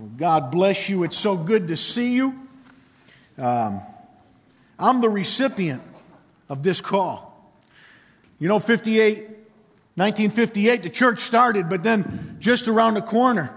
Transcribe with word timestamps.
Well, 0.00 0.08
God 0.16 0.50
bless 0.50 0.88
you. 0.88 1.02
It's 1.02 1.18
so 1.18 1.36
good 1.36 1.68
to 1.68 1.76
see 1.76 2.14
you. 2.14 2.34
Um, 3.36 3.82
I'm 4.78 5.02
the 5.02 5.10
recipient 5.10 5.82
of 6.48 6.62
this 6.62 6.80
call. 6.80 7.52
You 8.38 8.48
know, 8.48 8.58
58, 8.58 9.18
1958, 9.96 10.82
the 10.84 10.88
church 10.88 11.20
started, 11.20 11.68
but 11.68 11.82
then 11.82 12.38
just 12.40 12.66
around 12.66 12.94
the 12.94 13.02
corner, 13.02 13.54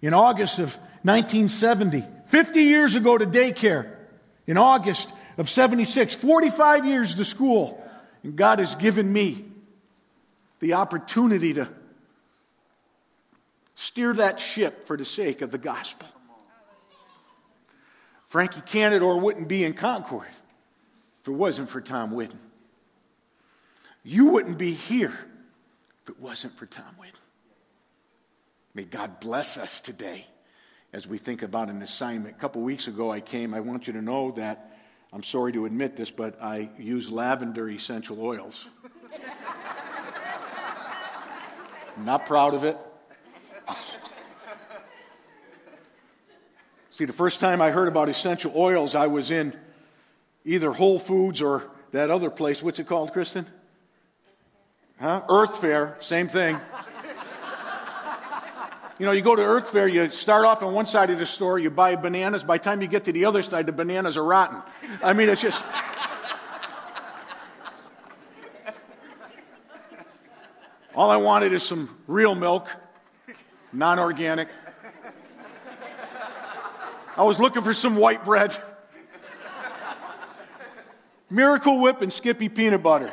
in 0.00 0.14
August 0.14 0.60
of 0.60 0.74
1970, 1.02 2.06
50 2.28 2.62
years 2.62 2.96
ago 2.96 3.18
to 3.18 3.26
daycare, 3.26 3.96
in 4.46 4.56
August 4.56 5.12
of 5.36 5.50
76, 5.50 6.14
45 6.14 6.86
years 6.86 7.14
to 7.16 7.24
school, 7.26 7.86
and 8.22 8.34
God 8.34 8.60
has 8.60 8.76
given 8.76 9.12
me 9.12 9.44
the 10.60 10.72
opportunity 10.72 11.52
to 11.52 11.68
steer 13.78 14.12
that 14.12 14.40
ship 14.40 14.88
for 14.88 14.96
the 14.96 15.04
sake 15.04 15.40
of 15.40 15.52
the 15.52 15.58
gospel. 15.58 16.08
Frankie 18.26 18.60
Cantadore 18.60 19.22
wouldn't 19.22 19.46
be 19.46 19.62
in 19.64 19.72
Concord 19.72 20.26
if 21.20 21.28
it 21.28 21.32
wasn't 21.32 21.68
for 21.68 21.80
Tom 21.80 22.10
Whitten. 22.10 22.38
You 24.02 24.26
wouldn't 24.26 24.58
be 24.58 24.72
here 24.72 25.16
if 26.02 26.10
it 26.10 26.18
wasn't 26.18 26.56
for 26.56 26.66
Tom 26.66 26.92
Whitten. 27.00 27.20
May 28.74 28.82
God 28.82 29.20
bless 29.20 29.56
us 29.56 29.80
today 29.80 30.26
as 30.92 31.06
we 31.06 31.16
think 31.16 31.42
about 31.42 31.70
an 31.70 31.80
assignment. 31.80 32.34
A 32.34 32.38
couple 32.40 32.62
weeks 32.62 32.88
ago, 32.88 33.12
I 33.12 33.20
came. 33.20 33.54
I 33.54 33.60
want 33.60 33.86
you 33.86 33.92
to 33.92 34.02
know 34.02 34.32
that 34.32 34.76
I'm 35.12 35.22
sorry 35.22 35.52
to 35.52 35.66
admit 35.66 35.94
this, 35.96 36.10
but 36.10 36.42
I 36.42 36.68
use 36.78 37.12
lavender 37.12 37.70
essential 37.70 38.20
oils. 38.20 38.66
I'm 41.96 42.04
not 42.04 42.26
proud 42.26 42.54
of 42.54 42.64
it. 42.64 42.76
See, 46.98 47.04
the 47.04 47.12
first 47.12 47.38
time 47.38 47.62
I 47.62 47.70
heard 47.70 47.86
about 47.86 48.08
essential 48.08 48.50
oils, 48.56 48.96
I 48.96 49.06
was 49.06 49.30
in 49.30 49.56
either 50.44 50.72
Whole 50.72 50.98
Foods 50.98 51.40
or 51.40 51.70
that 51.92 52.10
other 52.10 52.28
place. 52.28 52.60
What's 52.60 52.80
it 52.80 52.88
called, 52.88 53.12
Kristen? 53.12 53.46
Huh? 54.98 55.22
Earth 55.28 55.58
Fare, 55.58 55.96
same 56.00 56.26
thing. 56.26 56.58
You 58.98 59.06
know, 59.06 59.12
you 59.12 59.22
go 59.22 59.36
to 59.36 59.42
Earth 59.42 59.70
Fare, 59.70 59.86
you 59.86 60.10
start 60.10 60.44
off 60.44 60.60
on 60.64 60.74
one 60.74 60.86
side 60.86 61.10
of 61.10 61.20
the 61.20 61.26
store, 61.26 61.60
you 61.60 61.70
buy 61.70 61.94
bananas. 61.94 62.42
By 62.42 62.58
the 62.58 62.64
time 62.64 62.82
you 62.82 62.88
get 62.88 63.04
to 63.04 63.12
the 63.12 63.26
other 63.26 63.44
side, 63.44 63.66
the 63.66 63.72
bananas 63.72 64.16
are 64.16 64.24
rotten. 64.24 64.60
I 65.00 65.12
mean, 65.12 65.28
it's 65.28 65.40
just. 65.40 65.62
All 70.96 71.12
I 71.12 71.16
wanted 71.16 71.52
is 71.52 71.62
some 71.62 71.96
real 72.08 72.34
milk, 72.34 72.74
non 73.72 74.00
organic. 74.00 74.48
I 77.18 77.24
was 77.24 77.40
looking 77.40 77.62
for 77.62 77.74
some 77.74 77.96
white 77.96 78.24
bread. 78.24 78.56
Miracle 81.28 81.80
Whip 81.80 82.00
and 82.00 82.12
Skippy 82.12 82.48
peanut 82.48 82.80
butter. 82.80 83.12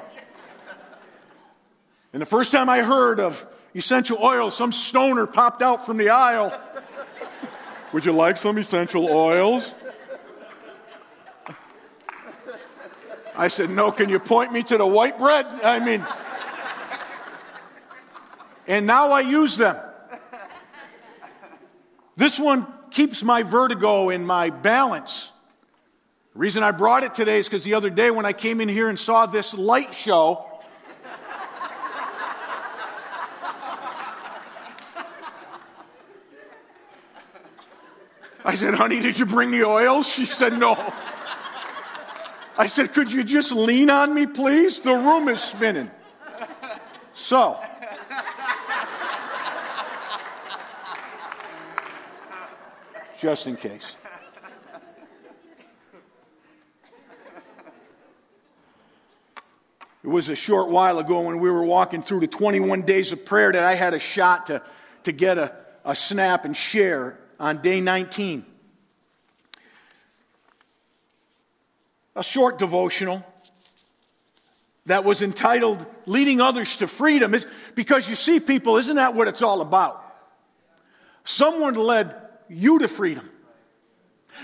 And 2.14 2.22
the 2.22 2.28
first 2.28 2.52
time 2.52 2.70
I 2.70 2.84
heard 2.84 3.20
of 3.20 3.44
essential 3.74 4.20
oil, 4.22 4.52
some 4.52 4.72
stoner 4.72 5.26
popped 5.26 5.64
out 5.64 5.88
from 5.88 5.98
the 5.98 6.10
aisle. 6.10 6.58
Would 7.94 8.06
you 8.06 8.12
like 8.12 8.38
some 8.38 8.60
essential 8.60 9.08
oils? 9.10 9.72
I 13.36 13.48
said, 13.48 13.72
No, 13.72 13.92
can 13.92 14.10
you 14.10 14.20
point 14.20 14.54
me 14.54 14.62
to 14.64 14.78
the 14.78 14.86
white 14.86 15.18
bread? 15.18 15.48
I 15.64 15.80
mean, 15.80 16.06
and 18.68 18.86
now 18.86 19.12
I 19.12 19.22
use 19.22 19.58
them. 19.58 19.78
This 22.18 22.40
one 22.40 22.66
keeps 22.92 23.24
my 23.24 23.44
vertigo 23.44 24.10
and 24.10 24.26
my 24.26 24.50
balance. 24.50 25.32
The 26.34 26.40
reason 26.40 26.64
I 26.64 26.72
brought 26.72 27.04
it 27.04 27.14
today 27.14 27.40
is 27.40 27.48
because 27.48 27.64
the 27.64 27.74
other 27.74 27.90
day 27.90 28.12
when 28.12 28.26
I 28.26 28.34
came 28.34 28.62
in 28.62 28.70
here 28.70 28.90
and 28.90 28.98
saw 28.98 29.26
this 29.26 29.54
light 29.54 29.94
show, 29.94 30.50
I 38.46 38.54
said, 38.54 38.76
honey, 38.76 39.00
did 39.00 39.18
you 39.18 39.26
bring 39.26 39.50
the 39.50 39.64
oils? 39.64 40.08
She 40.08 40.26
said, 40.26 40.58
no. 40.60 40.76
I 42.58 42.68
said, 42.68 42.94
could 42.94 43.12
you 43.12 43.24
just 43.24 43.52
lean 43.52 43.90
on 43.90 44.14
me, 44.14 44.28
please? 44.28 44.80
The 44.80 44.94
room 44.94 45.28
is 45.28 45.42
spinning. 45.42 45.90
So, 47.16 47.60
just 53.20 53.48
in 53.48 53.56
case. 53.56 53.96
It 60.04 60.10
was 60.10 60.30
a 60.30 60.36
short 60.36 60.70
while 60.70 61.00
ago 61.00 61.22
when 61.22 61.40
we 61.40 61.50
were 61.50 61.64
walking 61.64 62.04
through 62.04 62.20
the 62.20 62.28
21 62.28 62.84
days 62.84 63.12
of 63.12 63.26
prayer 63.26 63.52
that 63.52 63.64
I 63.64 63.74
had 63.74 63.96
a 63.96 64.00
shot 64.00 64.46
to, 64.48 64.62
to 65.06 65.12
get 65.12 65.40
a, 65.40 65.52
a 65.84 65.96
snap 65.96 66.46
and 66.46 66.56
share 66.56 67.18
on 67.40 67.64
day 67.64 67.82
19. 67.82 68.46
A 72.16 72.24
short 72.24 72.60
devotional 72.60 73.26
that 74.86 75.04
was 75.04 75.24
entitled 75.24 75.84
Leading 76.06 76.40
Others 76.40 76.78
to 76.78 76.88
Freedom. 76.88 77.34
Is 77.34 77.48
because 77.74 78.08
you 78.08 78.16
see, 78.16 78.40
people, 78.40 78.78
isn't 78.78 78.98
that 78.98 79.16
what 79.16 79.28
it's 79.28 79.42
all 79.42 79.62
about? 79.62 80.04
Someone 81.24 81.74
led 81.74 82.16
you 82.50 82.80
to 82.80 82.88
freedom. 82.88 83.30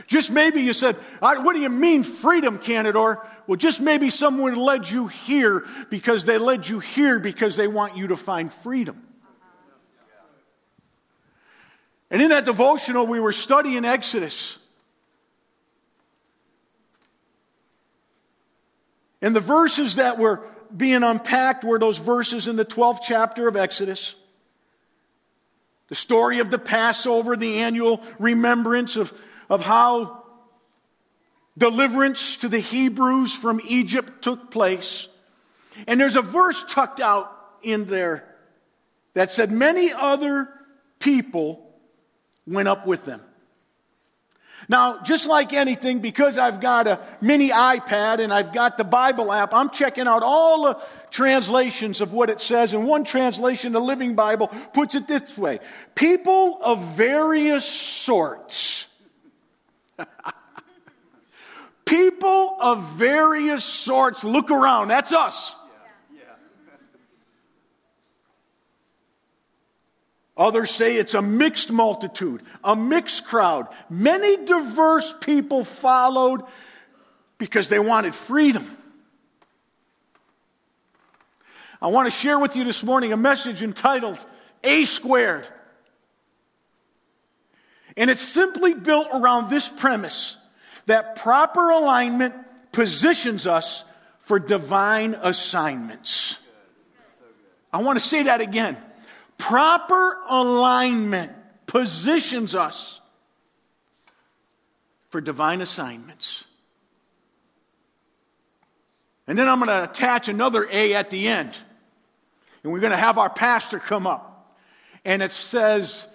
Just 0.07 0.31
maybe 0.31 0.61
you 0.61 0.73
said, 0.73 0.95
What 1.19 1.53
do 1.53 1.59
you 1.59 1.69
mean 1.69 2.03
freedom, 2.03 2.59
Cantadore? 2.59 3.25
Well, 3.47 3.57
just 3.57 3.81
maybe 3.81 4.09
someone 4.09 4.55
led 4.55 4.89
you 4.89 5.07
here 5.07 5.65
because 5.89 6.25
they 6.25 6.37
led 6.37 6.67
you 6.67 6.79
here 6.79 7.19
because 7.19 7.55
they 7.55 7.67
want 7.67 7.97
you 7.97 8.07
to 8.07 8.17
find 8.17 8.51
freedom. 8.51 9.05
And 12.09 12.21
in 12.21 12.29
that 12.29 12.45
devotional, 12.45 13.07
we 13.07 13.19
were 13.19 13.31
studying 13.31 13.85
Exodus. 13.85 14.57
And 19.21 19.35
the 19.35 19.39
verses 19.39 19.95
that 19.95 20.17
were 20.17 20.41
being 20.75 21.03
unpacked 21.03 21.63
were 21.63 21.79
those 21.79 21.99
verses 21.99 22.47
in 22.47 22.55
the 22.55 22.65
12th 22.65 22.99
chapter 23.03 23.47
of 23.47 23.55
Exodus. 23.55 24.15
The 25.91 25.95
story 25.95 26.39
of 26.39 26.49
the 26.49 26.57
Passover, 26.57 27.35
the 27.35 27.57
annual 27.57 28.01
remembrance 28.17 28.95
of, 28.95 29.13
of 29.49 29.61
how 29.61 30.23
deliverance 31.57 32.37
to 32.37 32.47
the 32.47 32.61
Hebrews 32.61 33.35
from 33.35 33.59
Egypt 33.67 34.21
took 34.21 34.51
place. 34.51 35.09
And 35.87 35.99
there's 35.99 36.15
a 36.15 36.21
verse 36.21 36.63
tucked 36.69 37.01
out 37.01 37.29
in 37.61 37.83
there 37.87 38.23
that 39.15 39.33
said, 39.33 39.51
Many 39.51 39.91
other 39.91 40.47
people 40.99 41.69
went 42.47 42.69
up 42.69 42.87
with 42.87 43.03
them. 43.03 43.19
Now, 44.71 45.01
just 45.03 45.27
like 45.27 45.51
anything, 45.51 45.99
because 45.99 46.37
I've 46.37 46.61
got 46.61 46.87
a 46.87 47.01
mini 47.19 47.49
iPad 47.49 48.21
and 48.21 48.33
I've 48.33 48.53
got 48.53 48.77
the 48.77 48.85
Bible 48.85 49.33
app, 49.33 49.53
I'm 49.53 49.69
checking 49.69 50.07
out 50.07 50.23
all 50.23 50.63
the 50.63 50.81
translations 51.09 51.99
of 51.99 52.13
what 52.13 52.29
it 52.29 52.39
says. 52.39 52.73
And 52.73 52.87
one 52.87 53.03
translation, 53.03 53.73
the 53.73 53.81
Living 53.81 54.15
Bible, 54.15 54.47
puts 54.47 54.95
it 54.95 55.09
this 55.09 55.37
way 55.37 55.59
People 55.93 56.59
of 56.61 56.81
various 56.93 57.65
sorts. 57.65 58.87
People 61.85 62.55
of 62.61 62.81
various 62.93 63.65
sorts. 63.65 64.23
Look 64.23 64.51
around. 64.51 64.87
That's 64.87 65.11
us. 65.11 65.53
Others 70.37 70.71
say 70.71 70.95
it's 70.95 71.13
a 71.13 71.21
mixed 71.21 71.71
multitude, 71.71 72.41
a 72.63 72.75
mixed 72.75 73.25
crowd. 73.25 73.67
Many 73.89 74.45
diverse 74.45 75.13
people 75.19 75.63
followed 75.63 76.41
because 77.37 77.69
they 77.69 77.79
wanted 77.79 78.15
freedom. 78.15 78.65
I 81.81 81.87
want 81.87 82.05
to 82.05 82.11
share 82.11 82.39
with 82.39 82.55
you 82.55 82.63
this 82.63 82.83
morning 82.83 83.11
a 83.11 83.17
message 83.17 83.63
entitled 83.63 84.23
A 84.63 84.85
Squared. 84.85 85.47
And 87.97 88.09
it's 88.09 88.21
simply 88.21 88.73
built 88.73 89.07
around 89.11 89.49
this 89.49 89.67
premise 89.67 90.37
that 90.85 91.17
proper 91.17 91.71
alignment 91.71 92.35
positions 92.71 93.47
us 93.47 93.83
for 94.19 94.39
divine 94.39 95.15
assignments. 95.21 96.37
I 97.73 97.81
want 97.81 97.99
to 97.99 98.05
say 98.05 98.23
that 98.23 98.41
again. 98.41 98.77
Proper 99.41 100.19
alignment 100.29 101.31
positions 101.65 102.53
us 102.53 103.01
for 105.09 105.19
divine 105.19 105.61
assignments. 105.61 106.45
And 109.25 109.35
then 109.35 109.49
I'm 109.49 109.57
going 109.57 109.69
to 109.69 109.83
attach 109.83 110.27
another 110.27 110.67
A 110.71 110.93
at 110.93 111.09
the 111.09 111.27
end. 111.27 111.55
And 112.63 112.71
we're 112.71 112.81
going 112.81 112.91
to 112.91 112.97
have 112.97 113.17
our 113.17 113.31
pastor 113.31 113.79
come 113.79 114.05
up. 114.05 114.55
And 115.03 115.23
it 115.23 115.31
says, 115.31 116.07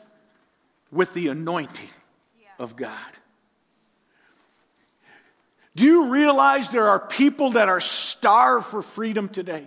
with 0.92 1.12
the 1.12 1.26
anointing 1.26 1.90
of 2.60 2.76
God. 2.76 2.96
Do 5.74 5.82
you 5.82 6.10
realize 6.10 6.70
there 6.70 6.88
are 6.88 7.00
people 7.00 7.50
that 7.50 7.68
are 7.68 7.80
starved 7.80 8.66
for 8.66 8.82
freedom 8.82 9.28
today? 9.28 9.66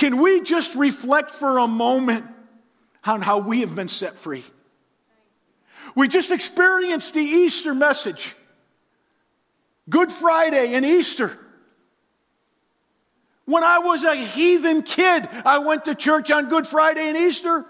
Can 0.00 0.22
we 0.22 0.40
just 0.40 0.74
reflect 0.76 1.32
for 1.32 1.58
a 1.58 1.68
moment 1.68 2.24
on 3.04 3.20
how 3.20 3.40
we 3.40 3.60
have 3.60 3.74
been 3.74 3.88
set 3.88 4.18
free? 4.18 4.42
We 5.94 6.08
just 6.08 6.30
experienced 6.30 7.12
the 7.12 7.20
Easter 7.20 7.74
message. 7.74 8.34
Good 9.90 10.10
Friday 10.10 10.72
and 10.72 10.86
Easter. 10.86 11.38
When 13.44 13.62
I 13.62 13.80
was 13.80 14.02
a 14.02 14.14
heathen 14.14 14.84
kid, 14.84 15.28
I 15.44 15.58
went 15.58 15.84
to 15.84 15.94
church 15.94 16.30
on 16.30 16.48
Good 16.48 16.66
Friday 16.66 17.06
and 17.06 17.18
Easter. 17.18 17.66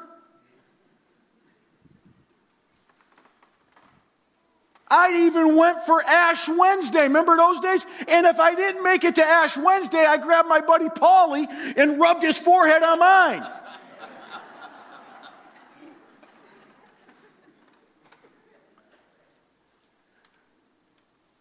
I 4.91 5.27
even 5.27 5.55
went 5.55 5.87
for 5.87 6.03
Ash 6.03 6.49
Wednesday. 6.49 7.03
Remember 7.03 7.37
those 7.37 7.61
days? 7.61 7.87
And 8.09 8.27
if 8.27 8.41
I 8.41 8.55
didn't 8.55 8.83
make 8.83 9.05
it 9.05 9.15
to 9.17 9.25
Ash 9.25 9.57
Wednesday, 9.57 10.05
I 10.05 10.17
grabbed 10.17 10.49
my 10.49 10.61
buddy 10.61 10.87
Paulie 10.87 11.47
and 11.77 12.01
rubbed 12.01 12.25
his 12.25 12.39
forehead 12.39 12.83
on 12.83 12.99
mine. 12.99 13.47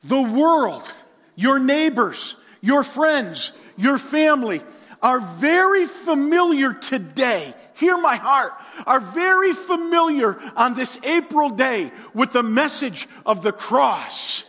the 0.04 0.22
world, 0.22 0.92
your 1.36 1.60
neighbors, 1.60 2.36
your 2.62 2.84
friends, 2.84 3.54
your 3.78 3.98
family 3.98 4.62
are 5.02 5.20
very 5.20 5.86
familiar 5.86 6.74
today. 6.74 7.54
Hear 7.80 7.98
my 7.98 8.18
heart. 8.18 8.52
Are 8.86 9.00
very 9.00 9.54
familiar 9.54 10.38
on 10.58 10.74
this 10.74 11.00
April 11.02 11.50
day 11.50 11.94
with 12.14 12.34
the 12.34 12.44
message 12.44 13.08
of 13.26 13.42
the 13.42 13.54
cross. 13.54 14.44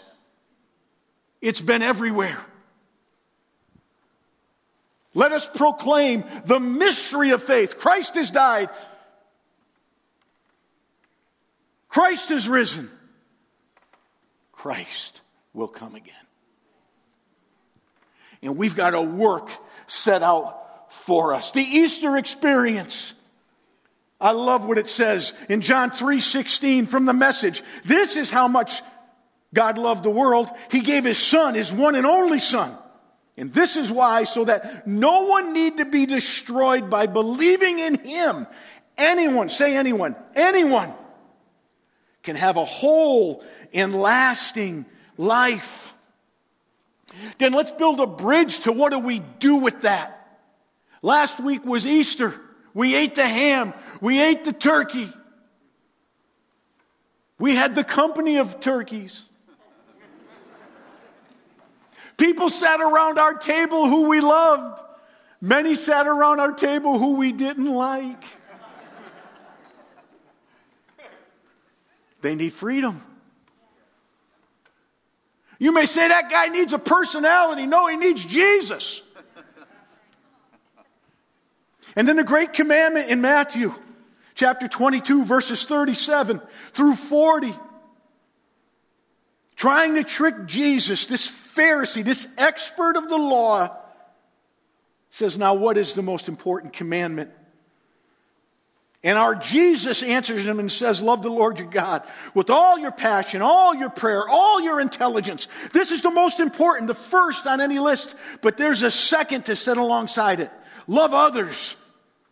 It's 1.40 1.60
been 1.60 1.80
everywhere. 1.80 2.38
Let 5.14 5.30
us 5.30 5.48
proclaim 5.48 6.24
the 6.46 6.58
mystery 6.58 7.30
of 7.30 7.40
faith. 7.40 7.78
Christ 7.78 8.16
has 8.16 8.32
died. 8.32 8.68
Christ 11.88 12.30
has 12.30 12.48
risen. 12.48 12.90
Christ 14.50 15.20
will 15.52 15.68
come 15.68 15.94
again. 15.94 16.14
And 18.42 18.56
we've 18.56 18.74
got 18.74 18.94
a 18.94 19.00
work 19.00 19.50
set 19.86 20.24
out 20.24 20.92
for 20.92 21.32
us. 21.32 21.52
The 21.52 21.60
Easter 21.60 22.16
experience. 22.16 23.14
I 24.20 24.32
love 24.32 24.66
what 24.66 24.78
it 24.78 24.88
says 24.88 25.32
in 25.48 25.62
John 25.62 25.90
3:16 25.90 26.86
from 26.86 27.06
the 27.06 27.12
message. 27.12 27.62
This 27.84 28.16
is 28.16 28.30
how 28.30 28.48
much 28.48 28.82
God 29.54 29.78
loved 29.78 30.04
the 30.04 30.10
world. 30.10 30.48
He 30.70 30.80
gave 30.80 31.04
his 31.04 31.18
son, 31.18 31.54
his 31.54 31.72
one 31.72 31.94
and 31.94 32.06
only 32.06 32.40
son. 32.40 32.76
And 33.36 33.52
this 33.54 33.76
is 33.76 33.90
why 33.90 34.24
so 34.24 34.44
that 34.44 34.86
no 34.86 35.22
one 35.22 35.54
need 35.54 35.78
to 35.78 35.86
be 35.86 36.04
destroyed 36.04 36.90
by 36.90 37.06
believing 37.06 37.78
in 37.78 37.98
him. 37.98 38.46
Anyone, 38.98 39.48
say 39.48 39.76
anyone, 39.76 40.14
anyone 40.34 40.92
can 42.22 42.36
have 42.36 42.58
a 42.58 42.64
whole 42.66 43.42
and 43.72 43.94
lasting 43.94 44.84
life. 45.16 45.94
Then 47.38 47.52
let's 47.52 47.72
build 47.72 48.00
a 48.00 48.06
bridge 48.06 48.60
to 48.60 48.72
what 48.72 48.92
do 48.92 48.98
we 48.98 49.20
do 49.38 49.56
with 49.56 49.82
that? 49.82 50.16
Last 51.00 51.40
week 51.40 51.64
was 51.64 51.86
Easter. 51.86 52.38
We 52.74 52.94
ate 52.94 53.14
the 53.14 53.26
ham. 53.26 53.74
We 54.00 54.22
ate 54.22 54.44
the 54.44 54.52
turkey. 54.52 55.12
We 57.38 57.54
had 57.54 57.74
the 57.74 57.84
company 57.84 58.36
of 58.36 58.60
turkeys. 58.60 59.24
People 62.16 62.50
sat 62.50 62.80
around 62.80 63.18
our 63.18 63.34
table 63.34 63.88
who 63.88 64.08
we 64.08 64.20
loved. 64.20 64.82
Many 65.40 65.74
sat 65.74 66.06
around 66.06 66.38
our 66.38 66.52
table 66.52 66.98
who 66.98 67.16
we 67.16 67.32
didn't 67.32 67.72
like. 67.72 68.22
They 72.20 72.34
need 72.34 72.52
freedom. 72.52 73.00
You 75.58 75.72
may 75.72 75.86
say 75.86 76.08
that 76.08 76.30
guy 76.30 76.48
needs 76.48 76.72
a 76.72 76.78
personality. 76.78 77.66
No, 77.66 77.86
he 77.86 77.96
needs 77.96 78.24
Jesus. 78.24 79.02
And 82.00 82.08
then 82.08 82.16
the 82.16 82.24
great 82.24 82.54
commandment 82.54 83.10
in 83.10 83.20
Matthew 83.20 83.74
chapter 84.34 84.66
22, 84.66 85.26
verses 85.26 85.64
37 85.64 86.40
through 86.72 86.94
40. 86.94 87.52
Trying 89.54 89.96
to 89.96 90.02
trick 90.02 90.46
Jesus, 90.46 91.04
this 91.04 91.30
Pharisee, 91.30 92.02
this 92.02 92.26
expert 92.38 92.96
of 92.96 93.10
the 93.10 93.18
law, 93.18 93.76
says, 95.10 95.36
Now, 95.36 95.52
what 95.52 95.76
is 95.76 95.92
the 95.92 96.00
most 96.00 96.28
important 96.28 96.72
commandment? 96.72 97.32
And 99.04 99.18
our 99.18 99.34
Jesus 99.34 100.02
answers 100.02 100.42
him 100.42 100.58
and 100.58 100.72
says, 100.72 101.02
Love 101.02 101.22
the 101.22 101.28
Lord 101.28 101.58
your 101.58 101.68
God 101.68 102.02
with 102.32 102.48
all 102.48 102.78
your 102.78 102.92
passion, 102.92 103.42
all 103.42 103.74
your 103.74 103.90
prayer, 103.90 104.26
all 104.26 104.62
your 104.62 104.80
intelligence. 104.80 105.48
This 105.74 105.90
is 105.90 106.00
the 106.00 106.10
most 106.10 106.40
important, 106.40 106.86
the 106.86 106.94
first 106.94 107.46
on 107.46 107.60
any 107.60 107.78
list, 107.78 108.14
but 108.40 108.56
there's 108.56 108.82
a 108.82 108.90
second 108.90 109.44
to 109.44 109.54
sit 109.54 109.76
alongside 109.76 110.40
it. 110.40 110.50
Love 110.86 111.12
others 111.12 111.76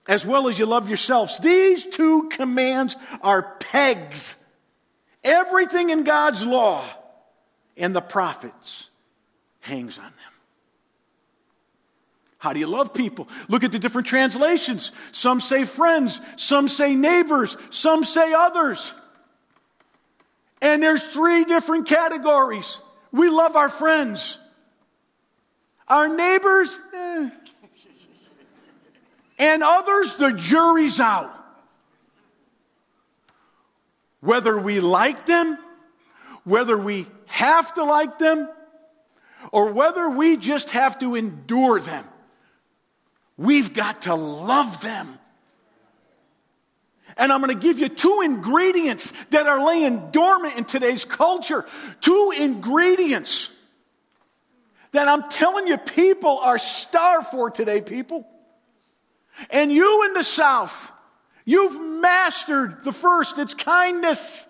as 0.08 0.24
well 0.26 0.48
as 0.48 0.58
you 0.58 0.66
love 0.66 0.88
yourselves. 0.88 1.38
These 1.38 1.86
two 1.86 2.30
commands 2.30 2.96
are 3.22 3.42
pegs. 3.60 4.42
Everything 5.22 5.90
in 5.90 6.02
God's 6.02 6.42
law 6.42 6.84
and 7.76 7.94
the 7.94 8.00
prophets 8.00 8.88
hangs 9.60 9.98
on 9.98 10.04
them. 10.04 10.12
How 12.38 12.52
do 12.52 12.60
you 12.60 12.68
love 12.68 12.94
people? 12.94 13.28
Look 13.48 13.64
at 13.64 13.72
the 13.72 13.78
different 13.78 14.06
translations. 14.06 14.92
Some 15.12 15.40
say 15.40 15.64
friends, 15.64 16.20
some 16.36 16.68
say 16.68 16.94
neighbors, 16.94 17.56
some 17.70 18.04
say 18.04 18.32
others. 18.32 18.94
And 20.62 20.82
there's 20.82 21.02
three 21.02 21.44
different 21.44 21.86
categories. 21.86 22.78
We 23.12 23.28
love 23.28 23.56
our 23.56 23.68
friends. 23.68 24.38
Our 25.88 26.08
neighbors, 26.08 26.78
eh. 26.94 27.30
And 29.38 29.62
others, 29.62 30.16
the 30.16 30.32
jury's 30.32 31.00
out. 31.00 31.34
Whether 34.20 34.58
we 34.58 34.80
like 34.80 35.26
them, 35.26 35.58
whether 36.44 36.76
we 36.76 37.06
have 37.26 37.74
to 37.74 37.84
like 37.84 38.18
them, 38.18 38.48
or 39.52 39.72
whether 39.72 40.10
we 40.10 40.36
just 40.36 40.70
have 40.70 40.98
to 40.98 41.14
endure 41.14 41.80
them. 41.80 42.04
We've 43.36 43.72
got 43.72 44.02
to 44.02 44.14
love 44.14 44.80
them. 44.80 45.06
And 47.16 47.32
I'm 47.32 47.40
going 47.40 47.56
to 47.56 47.60
give 47.60 47.78
you 47.78 47.88
two 47.88 48.22
ingredients 48.24 49.12
that 49.30 49.46
are 49.46 49.64
laying 49.64 50.10
dormant 50.10 50.56
in 50.56 50.64
today's 50.64 51.04
culture. 51.04 51.66
Two 52.00 52.32
ingredients 52.36 53.50
that 54.92 55.08
I'm 55.08 55.28
telling 55.28 55.66
you 55.66 55.76
people 55.76 56.38
are 56.38 56.58
starved 56.58 57.28
for 57.28 57.50
today, 57.50 57.80
people. 57.80 58.26
And 59.50 59.72
you 59.72 60.04
in 60.06 60.14
the 60.14 60.24
South, 60.24 60.92
you've 61.44 61.80
mastered 61.80 62.84
the 62.84 62.92
first, 62.92 63.38
it's 63.38 63.54
kindness. 63.54 64.44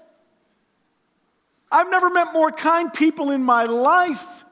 I've 1.70 1.90
never 1.90 2.10
met 2.10 2.32
more 2.32 2.50
kind 2.50 2.92
people 2.92 3.30
in 3.30 3.42
my 3.42 3.64
life. 3.64 4.44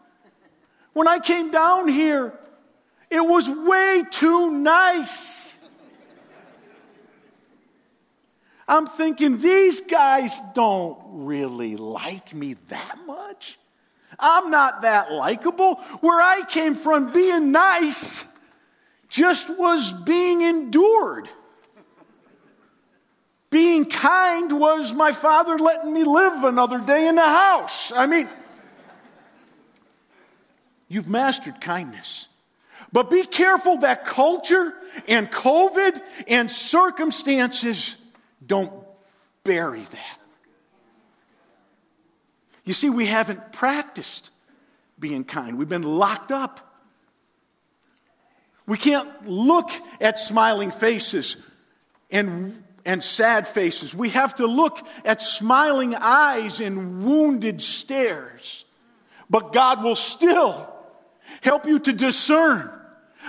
When 0.93 1.09
I 1.09 1.19
came 1.19 1.51
down 1.51 1.89
here, 1.89 2.39
it 3.11 3.21
was 3.21 3.49
way 3.49 4.05
too 4.11 4.51
nice. 4.51 5.53
I'm 8.69 8.87
thinking, 8.87 9.39
these 9.39 9.81
guys 9.83 10.37
don't 10.55 10.99
really 11.05 11.77
like 11.77 12.35
me 12.35 12.57
that 12.69 12.99
much. 13.07 13.59
I'm 14.19 14.51
not 14.51 14.83
that 14.83 15.13
likable. 15.13 15.77
Where 16.01 16.21
I 16.21 16.43
came 16.49 16.75
from, 16.75 17.13
being 17.13 17.53
nice 17.53 18.25
just 19.09 19.49
was 19.51 19.93
being 19.93 20.43
endured. 20.43 21.29
Being 23.51 23.85
kind 23.87 24.53
was 24.53 24.93
my 24.93 25.13
father 25.13 25.57
letting 25.59 25.93
me 25.93 26.05
live 26.05 26.45
another 26.45 26.79
day 26.79 27.09
in 27.09 27.15
the 27.15 27.23
house. 27.23 27.93
I 27.93 28.07
mean, 28.07 28.29
you've 30.89 31.09
mastered 31.09 31.61
kindness. 31.61 32.29
But 32.93 33.11
be 33.11 33.25
careful 33.25 33.79
that 33.79 34.05
culture 34.05 34.75
and 35.09 35.31
COVID 35.31 36.01
and 36.29 36.51
circumstances 36.51 37.97
don't 38.45 38.73
bury 39.45 39.81
that. 39.83 40.21
You 42.65 42.73
see, 42.73 42.91
we 42.91 43.07
haven't 43.07 43.53
practiced 43.53 44.31
being 44.99 45.25
kind, 45.25 45.59
we've 45.59 45.69
been 45.69 45.83
locked 45.83 46.33
up. 46.33 46.66
We 48.67 48.77
can't 48.77 49.29
look 49.29 49.71
at 50.01 50.19
smiling 50.19 50.73
faces 50.73 51.37
and, 52.11 52.63
and 52.85 53.03
sad 53.03 53.47
faces. 53.47 53.95
We 53.95 54.11
have 54.11 54.35
to 54.37 54.47
look 54.47 54.79
at 55.05 55.23
smiling 55.23 55.95
eyes 55.95 56.61
and 56.61 57.05
wounded 57.05 57.63
stares. 57.63 58.65
But 59.31 59.53
God 59.53 59.83
will 59.83 59.97
still 59.97 60.73
help 61.43 61.67
you 61.67 61.79
to 61.81 61.93
discern 61.93 62.73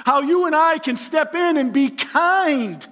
how 0.05 0.21
you 0.21 0.45
and 0.45 0.55
I 0.55 0.77
can 0.77 0.95
step 0.95 1.35
in 1.35 1.57
and 1.57 1.73
be 1.73 1.89
kind. 1.89 2.85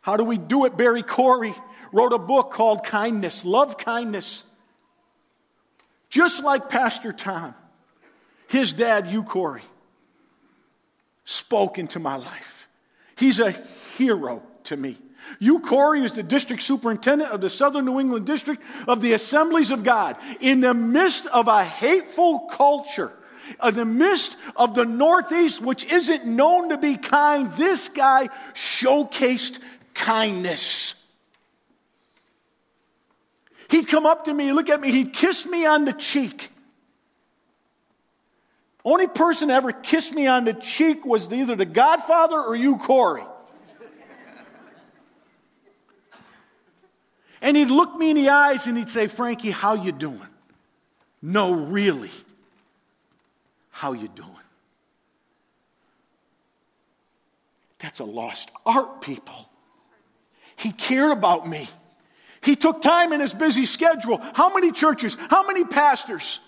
How 0.00 0.16
do 0.16 0.24
we 0.24 0.38
do 0.38 0.66
it? 0.66 0.76
Barry 0.76 1.02
Corey 1.02 1.54
wrote 1.92 2.12
a 2.12 2.18
book 2.18 2.52
called 2.52 2.84
Kindness, 2.84 3.44
Love 3.44 3.78
Kindness. 3.78 4.44
Just 6.08 6.42
like 6.42 6.70
Pastor 6.70 7.12
Tom, 7.12 7.54
his 8.48 8.72
dad, 8.72 9.08
you, 9.08 9.24
Corey, 9.24 9.62
spoke 11.26 11.78
into 11.78 11.98
my 11.98 12.16
life. 12.16 12.68
He's 13.16 13.40
a 13.40 13.50
hero 13.98 14.42
to 14.64 14.76
me. 14.76 14.96
You, 15.40 15.58
Corey 15.58 16.04
is 16.04 16.12
the 16.12 16.22
district 16.22 16.62
superintendent 16.62 17.32
of 17.32 17.40
the 17.40 17.50
Southern 17.50 17.84
New 17.84 18.00
England 18.00 18.26
District 18.26 18.62
of 18.86 19.00
the 19.00 19.12
Assemblies 19.12 19.72
of 19.72 19.82
God. 19.82 20.16
In 20.40 20.60
the 20.60 20.72
midst 20.72 21.26
of 21.26 21.48
a 21.48 21.64
hateful 21.64 22.40
culture, 22.52 23.12
in 23.62 23.74
the 23.74 23.84
midst 23.84 24.36
of 24.54 24.74
the 24.74 24.84
Northeast, 24.84 25.60
which 25.60 25.84
isn't 25.84 26.24
known 26.24 26.68
to 26.70 26.78
be 26.78 26.96
kind, 26.96 27.52
this 27.52 27.88
guy 27.88 28.28
showcased 28.54 29.58
kindness. 29.94 30.94
He'd 33.68 33.88
come 33.88 34.06
up 34.06 34.26
to 34.26 34.34
me, 34.34 34.52
look 34.52 34.68
at 34.68 34.80
me, 34.80 34.92
he'd 34.92 35.12
kiss 35.12 35.44
me 35.44 35.66
on 35.66 35.84
the 35.84 35.92
cheek. 35.92 36.52
Only 38.86 39.08
person 39.08 39.50
ever 39.50 39.72
kissed 39.72 40.14
me 40.14 40.28
on 40.28 40.44
the 40.44 40.54
cheek 40.54 41.04
was 41.04 41.32
either 41.32 41.56
the 41.56 41.64
Godfather 41.64 42.40
or 42.40 42.54
you, 42.54 42.76
Corey. 42.76 43.24
And 47.42 47.56
he'd 47.56 47.70
look 47.70 47.96
me 47.96 48.10
in 48.10 48.16
the 48.16 48.28
eyes 48.28 48.68
and 48.68 48.78
he'd 48.78 48.88
say, 48.88 49.08
Frankie, 49.08 49.50
how 49.50 49.74
you 49.74 49.90
doing? 49.90 50.20
No, 51.20 51.52
really. 51.52 52.12
How 53.70 53.92
you 53.92 54.06
doing? 54.06 54.30
That's 57.80 57.98
a 57.98 58.04
lost 58.04 58.52
art, 58.64 59.00
people. 59.00 59.50
He 60.54 60.70
cared 60.70 61.10
about 61.10 61.48
me. 61.48 61.68
He 62.40 62.54
took 62.54 62.82
time 62.82 63.12
in 63.12 63.20
his 63.20 63.34
busy 63.34 63.64
schedule. 63.64 64.18
How 64.34 64.54
many 64.54 64.70
churches? 64.70 65.16
How 65.28 65.44
many 65.44 65.64
pastors? 65.64 66.38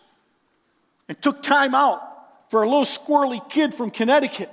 And 1.09 1.21
took 1.21 1.42
time 1.42 1.75
out 1.75 2.08
for 2.50 2.62
a 2.62 2.69
little 2.69 2.85
squirrely 2.85 3.47
kid 3.49 3.75
from 3.75 3.90
Connecticut. 3.90 4.50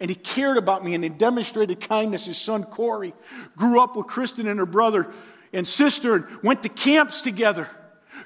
And 0.00 0.10
he 0.10 0.16
cared 0.16 0.56
about 0.56 0.84
me 0.84 0.94
and 0.94 1.04
he 1.04 1.10
demonstrated 1.10 1.80
kindness. 1.80 2.26
His 2.26 2.36
son 2.36 2.64
Corey 2.64 3.14
grew 3.56 3.80
up 3.80 3.96
with 3.96 4.06
Kristen 4.06 4.48
and 4.48 4.58
her 4.58 4.66
brother 4.66 5.12
and 5.52 5.66
sister 5.66 6.14
and 6.14 6.42
went 6.42 6.64
to 6.64 6.68
camps 6.68 7.22
together. 7.22 7.68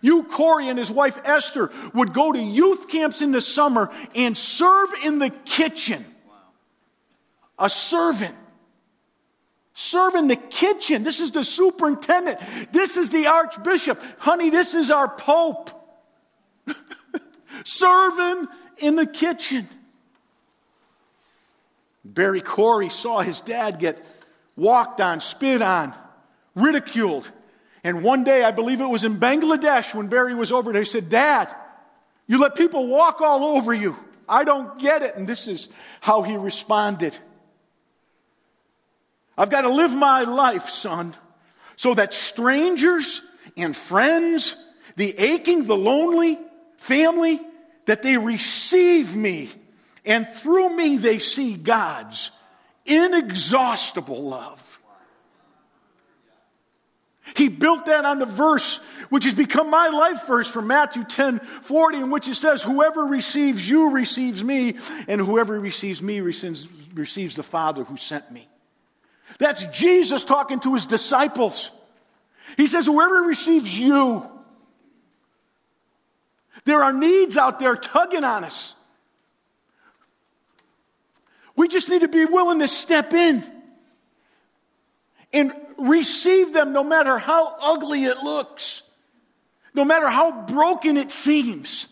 You, 0.00 0.25
Corey 0.25 0.69
and 0.69 0.79
his 0.79 0.91
wife 0.91 1.19
Esther 1.25 1.71
would 1.95 2.12
go 2.12 2.33
to 2.33 2.38
youth 2.38 2.88
camps 2.88 3.23
in 3.23 3.33
the 3.33 3.41
summer 3.41 3.91
and 4.15 4.37
serve 4.37 4.91
in 5.05 5.19
the 5.19 5.31
kitchen. 5.31 6.05
A 7.59 7.71
servant. 7.71 8.35
Serve 9.75 10.15
in 10.15 10.29
the 10.29 10.37
kitchen. 10.37 11.03
This 11.03 11.21
is 11.21 11.33
the 11.33 11.45
superintendent. 11.45 12.41
This 12.73 12.97
is 12.97 13.11
the 13.11 13.26
archbishop. 13.26 14.03
Honey, 14.19 14.49
this 14.49 14.75
is 14.75 14.91
our 14.91 15.09
pope. 15.09 15.71
Serving 17.65 18.49
in 18.78 18.97
the 18.97 19.06
kitchen. 19.06 19.68
Barry 22.04 22.40
Corey 22.40 22.88
saw 22.88 23.21
his 23.21 23.40
dad 23.40 23.78
get 23.78 24.04
walked 24.56 25.00
on, 25.00 25.21
spit 25.21 25.61
on, 25.61 25.95
ridiculed. 26.54 27.30
And 27.83 28.02
one 28.02 28.25
day, 28.25 28.42
I 28.42 28.50
believe 28.50 28.80
it 28.80 28.87
was 28.87 29.04
in 29.04 29.18
Bangladesh 29.18 29.95
when 29.95 30.09
Barry 30.09 30.35
was 30.35 30.52
over 30.52 30.73
there, 30.73 30.83
he 30.83 30.88
said, 30.88 31.09
Dad, 31.09 31.54
you 32.26 32.38
let 32.38 32.54
people 32.54 32.87
walk 32.87 33.21
all 33.21 33.56
over 33.56 33.73
you. 33.73 33.97
I 34.28 34.45
don't 34.45 34.78
get 34.78 35.02
it. 35.02 35.16
And 35.16 35.28
this 35.28 35.47
is 35.47 35.68
how 36.00 36.23
he 36.23 36.37
responded 36.37 37.16
I've 39.38 39.50
got 39.50 39.62
to 39.62 39.71
live 39.71 39.95
my 39.95 40.23
life, 40.23 40.71
son, 40.71 41.14
so 41.76 41.92
that 41.92 42.14
strangers 42.14 43.21
and 43.54 43.76
friends, 43.76 44.56
the 44.97 45.14
aching, 45.18 45.64
the 45.64 45.76
lonely, 45.76 46.38
family, 46.78 47.40
that 47.87 48.02
they 48.02 48.16
receive 48.16 49.16
me. 49.16 49.49
And 50.05 50.28
through 50.28 50.76
me, 50.76 50.99
they 50.99 51.19
see 51.19 51.57
God's 51.57 52.31
inexhaustible 52.85 54.23
love. 54.23 54.81
He 57.35 57.49
built 57.49 57.87
that 57.87 58.05
on 58.05 58.21
the 58.21 58.26
verse 58.26 58.78
which 59.09 59.25
has 59.25 59.35
become 59.35 59.69
my 59.69 59.88
life 59.88 60.26
verse 60.26 60.49
from 60.49 60.69
Matthew 60.69 61.05
10 61.05 61.40
40, 61.40 61.99
in 61.99 62.11
which 62.11 62.28
it 62.28 62.37
says, 62.37 62.62
Whoever 62.62 63.02
receives 63.02 63.69
you 63.69 63.90
receives 63.90 64.43
me, 64.43 64.76
and 65.09 65.21
whoever 65.21 65.59
receives 65.59 66.00
me 66.00 66.21
receives, 66.21 66.66
receives 66.95 67.37
the 67.37 67.43
Father 67.43 67.85
who 67.85 67.97
sent 67.97 68.31
me. 68.31 68.49
That's 69.38 69.66
Jesus 69.66 70.25
talking 70.25 70.61
to 70.61 70.75
his 70.75 70.87
disciples. 70.87 71.71
He 72.57 72.69
says, 72.69 72.87
Whoever 72.87 73.23
receives 73.23 73.76
you, 73.76 74.25
there 76.67 76.83
are 76.83 76.93
needs 76.93 77.37
out 77.37 77.59
there 77.61 77.77
tugging 77.77 78.25
on 78.25 78.45
us. 78.45 78.75
We 81.55 81.69
just 81.69 81.89
need 81.89 82.01
to 82.01 82.09
be 82.09 82.27
willing 82.27 82.59
to 82.59 82.69
step 82.69 83.15
in 83.15 83.43
and 85.33 85.53
receive 85.79 86.53
them 86.53 86.73
no 86.73 86.83
matter 86.83 87.19
how 87.19 87.57
ugly 87.61 88.05
it 88.05 88.19
looks, 88.19 88.83
no 89.75 89.85
matter 89.85 90.09
how 90.09 90.43
broken 90.43 90.97
it 90.97 91.11
seems. 91.11 91.87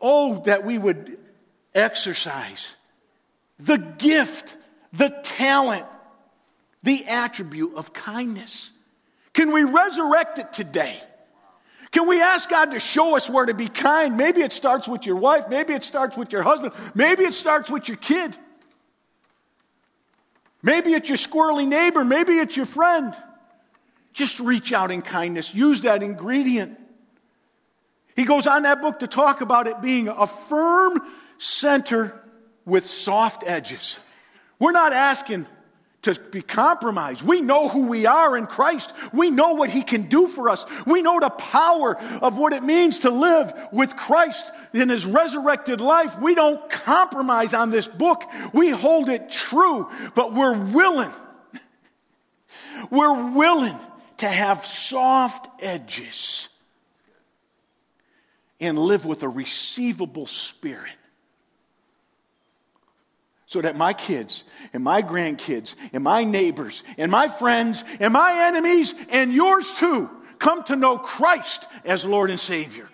Oh, 0.00 0.42
that 0.44 0.64
we 0.64 0.76
would 0.76 1.16
exercise 1.74 2.76
the 3.58 3.78
gift, 3.78 4.56
the 4.92 5.08
talent, 5.22 5.86
the 6.82 7.06
attribute 7.06 7.74
of 7.76 7.94
kindness. 7.94 8.70
Can 9.32 9.52
we 9.52 9.62
resurrect 9.64 10.38
it 10.38 10.52
today? 10.52 11.00
Can 11.92 12.08
we 12.08 12.20
ask 12.22 12.48
God 12.48 12.70
to 12.70 12.80
show 12.80 13.16
us 13.16 13.28
where 13.28 13.44
to 13.44 13.52
be 13.52 13.68
kind? 13.68 14.16
Maybe 14.16 14.40
it 14.40 14.52
starts 14.52 14.88
with 14.88 15.04
your 15.04 15.16
wife. 15.16 15.48
Maybe 15.48 15.74
it 15.74 15.84
starts 15.84 16.16
with 16.16 16.32
your 16.32 16.42
husband. 16.42 16.72
Maybe 16.94 17.24
it 17.24 17.34
starts 17.34 17.70
with 17.70 17.86
your 17.86 17.98
kid. 17.98 18.36
Maybe 20.62 20.94
it's 20.94 21.08
your 21.08 21.18
squirrely 21.18 21.68
neighbor. 21.68 22.02
Maybe 22.02 22.32
it's 22.34 22.56
your 22.56 22.66
friend. 22.66 23.14
Just 24.14 24.40
reach 24.40 24.72
out 24.72 24.90
in 24.90 25.02
kindness. 25.02 25.54
Use 25.54 25.82
that 25.82 26.02
ingredient. 26.02 26.78
He 28.16 28.24
goes 28.24 28.46
on 28.46 28.62
that 28.62 28.80
book 28.80 29.00
to 29.00 29.06
talk 29.06 29.42
about 29.42 29.66
it 29.66 29.82
being 29.82 30.08
a 30.08 30.26
firm 30.26 31.00
center 31.38 32.18
with 32.64 32.86
soft 32.86 33.44
edges. 33.46 33.98
We're 34.58 34.72
not 34.72 34.92
asking 34.92 35.46
to 36.02 36.18
be 36.30 36.42
compromised. 36.42 37.22
We 37.22 37.40
know 37.40 37.68
who 37.68 37.86
we 37.86 38.06
are 38.06 38.36
in 38.36 38.46
Christ. 38.46 38.92
We 39.12 39.30
know 39.30 39.54
what 39.54 39.70
He 39.70 39.82
can 39.82 40.02
do 40.02 40.26
for 40.26 40.50
us. 40.50 40.66
We 40.84 41.00
know 41.00 41.20
the 41.20 41.30
power 41.30 41.96
of 42.20 42.36
what 42.36 42.52
it 42.52 42.62
means 42.62 43.00
to 43.00 43.10
live 43.10 43.52
with 43.72 43.96
Christ 43.96 44.50
in 44.72 44.88
His 44.88 45.06
resurrected 45.06 45.80
life. 45.80 46.18
We 46.18 46.34
don't 46.34 46.68
compromise 46.70 47.54
on 47.54 47.70
this 47.70 47.86
book. 47.86 48.24
We 48.52 48.70
hold 48.70 49.08
it 49.08 49.30
true, 49.30 49.88
but 50.14 50.34
we're 50.34 50.58
willing. 50.58 51.12
We're 52.90 53.30
willing 53.30 53.78
to 54.18 54.28
have 54.28 54.66
soft 54.66 55.48
edges 55.62 56.48
and 58.60 58.78
live 58.78 59.04
with 59.04 59.22
a 59.22 59.28
receivable 59.28 60.26
spirit 60.26 60.92
so 63.52 63.60
that 63.60 63.76
my 63.76 63.92
kids 63.92 64.44
and 64.72 64.82
my 64.82 65.02
grandkids 65.02 65.74
and 65.92 66.02
my 66.02 66.24
neighbors 66.24 66.82
and 66.96 67.12
my 67.12 67.28
friends 67.28 67.84
and 68.00 68.10
my 68.10 68.46
enemies 68.48 68.94
and 69.10 69.30
yours 69.30 69.70
too 69.74 70.08
come 70.38 70.62
to 70.64 70.74
know 70.74 70.96
Christ 70.96 71.66
as 71.84 72.06
Lord 72.06 72.30
and 72.30 72.40
Savior. 72.40 72.88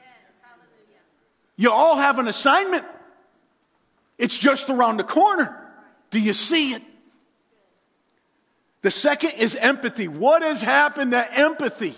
You 1.55 1.71
all 1.71 1.97
have 1.97 2.19
an 2.19 2.27
assignment. 2.27 2.85
It's 4.19 4.37
just 4.37 4.69
around 4.69 4.97
the 4.97 5.05
corner. 5.05 5.57
Do 6.11 6.19
you 6.19 6.33
see 6.33 6.73
it? 6.73 6.83
The 8.83 8.91
second 8.91 9.35
is 9.39 9.55
empathy. 9.55 10.09
What 10.09 10.43
has 10.43 10.61
happened 10.61 11.13
to 11.13 11.39
empathy? 11.39 11.95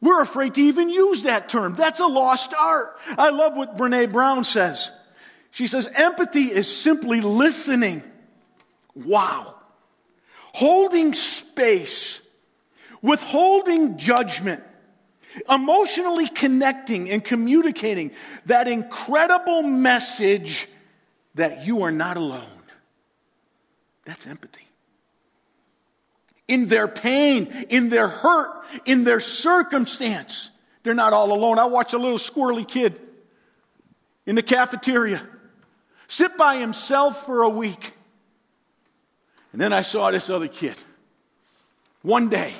We're 0.00 0.20
afraid 0.20 0.54
to 0.54 0.60
even 0.60 0.88
use 0.88 1.24
that 1.24 1.48
term. 1.48 1.74
That's 1.74 1.98
a 1.98 2.06
lost 2.06 2.54
art. 2.54 2.96
I 3.18 3.30
love 3.30 3.56
what 3.56 3.76
Brene 3.76 4.12
Brown 4.12 4.44
says. 4.44 4.92
She 5.54 5.68
says, 5.68 5.88
empathy 5.94 6.46
is 6.46 6.66
simply 6.66 7.20
listening. 7.20 8.02
Wow. 8.96 9.54
Holding 10.52 11.14
space, 11.14 12.20
withholding 13.00 13.96
judgment, 13.96 14.64
emotionally 15.48 16.26
connecting 16.26 17.08
and 17.08 17.24
communicating 17.24 18.10
that 18.46 18.66
incredible 18.66 19.62
message 19.62 20.66
that 21.36 21.64
you 21.64 21.82
are 21.82 21.92
not 21.92 22.16
alone. 22.16 22.42
That's 24.06 24.26
empathy. 24.26 24.66
In 26.48 26.66
their 26.66 26.88
pain, 26.88 27.66
in 27.70 27.90
their 27.90 28.08
hurt, 28.08 28.64
in 28.86 29.04
their 29.04 29.20
circumstance, 29.20 30.50
they're 30.82 30.94
not 30.94 31.12
all 31.12 31.32
alone. 31.32 31.60
I 31.60 31.66
watched 31.66 31.94
a 31.94 31.98
little 31.98 32.18
squirrely 32.18 32.66
kid 32.66 33.00
in 34.26 34.34
the 34.34 34.42
cafeteria 34.42 35.28
sit 36.08 36.36
by 36.36 36.56
himself 36.56 37.26
for 37.26 37.42
a 37.42 37.48
week. 37.48 37.94
And 39.52 39.60
then 39.60 39.72
I 39.72 39.82
saw 39.82 40.10
this 40.10 40.28
other 40.30 40.48
kid. 40.48 40.76
One 42.02 42.28
day, 42.28 42.52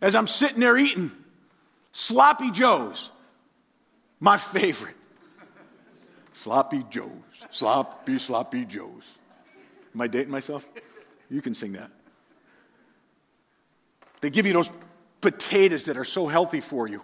as 0.00 0.14
I'm 0.14 0.26
sitting 0.26 0.60
there 0.60 0.76
eating 0.76 1.10
sloppy 1.92 2.50
joes, 2.50 3.10
my 4.20 4.36
favorite. 4.36 4.96
Sloppy 6.32 6.84
Joes. 6.90 7.10
Sloppy, 7.50 8.18
sloppy 8.18 8.64
Joes. 8.66 9.18
Am 9.94 10.00
I 10.00 10.06
dating 10.06 10.30
myself? 10.30 10.66
You 11.30 11.40
can 11.40 11.54
sing 11.54 11.72
that. 11.72 11.90
They 14.20 14.30
give 14.30 14.46
you 14.46 14.52
those 14.52 14.70
potatoes 15.20 15.84
that 15.84 15.96
are 15.96 16.04
so 16.04 16.26
healthy 16.26 16.60
for 16.60 16.86
you. 16.86 17.02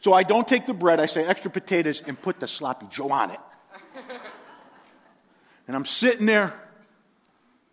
So 0.00 0.12
I 0.12 0.22
don't 0.22 0.46
take 0.46 0.66
the 0.66 0.74
bread, 0.74 0.98
I 0.98 1.06
say 1.06 1.24
extra 1.24 1.50
potatoes 1.50 2.02
and 2.06 2.20
put 2.20 2.40
the 2.40 2.46
sloppy 2.46 2.86
Joe 2.90 3.10
on 3.10 3.30
it. 3.30 3.40
And 5.70 5.76
I'm 5.76 5.84
sitting 5.84 6.26
there 6.26 6.52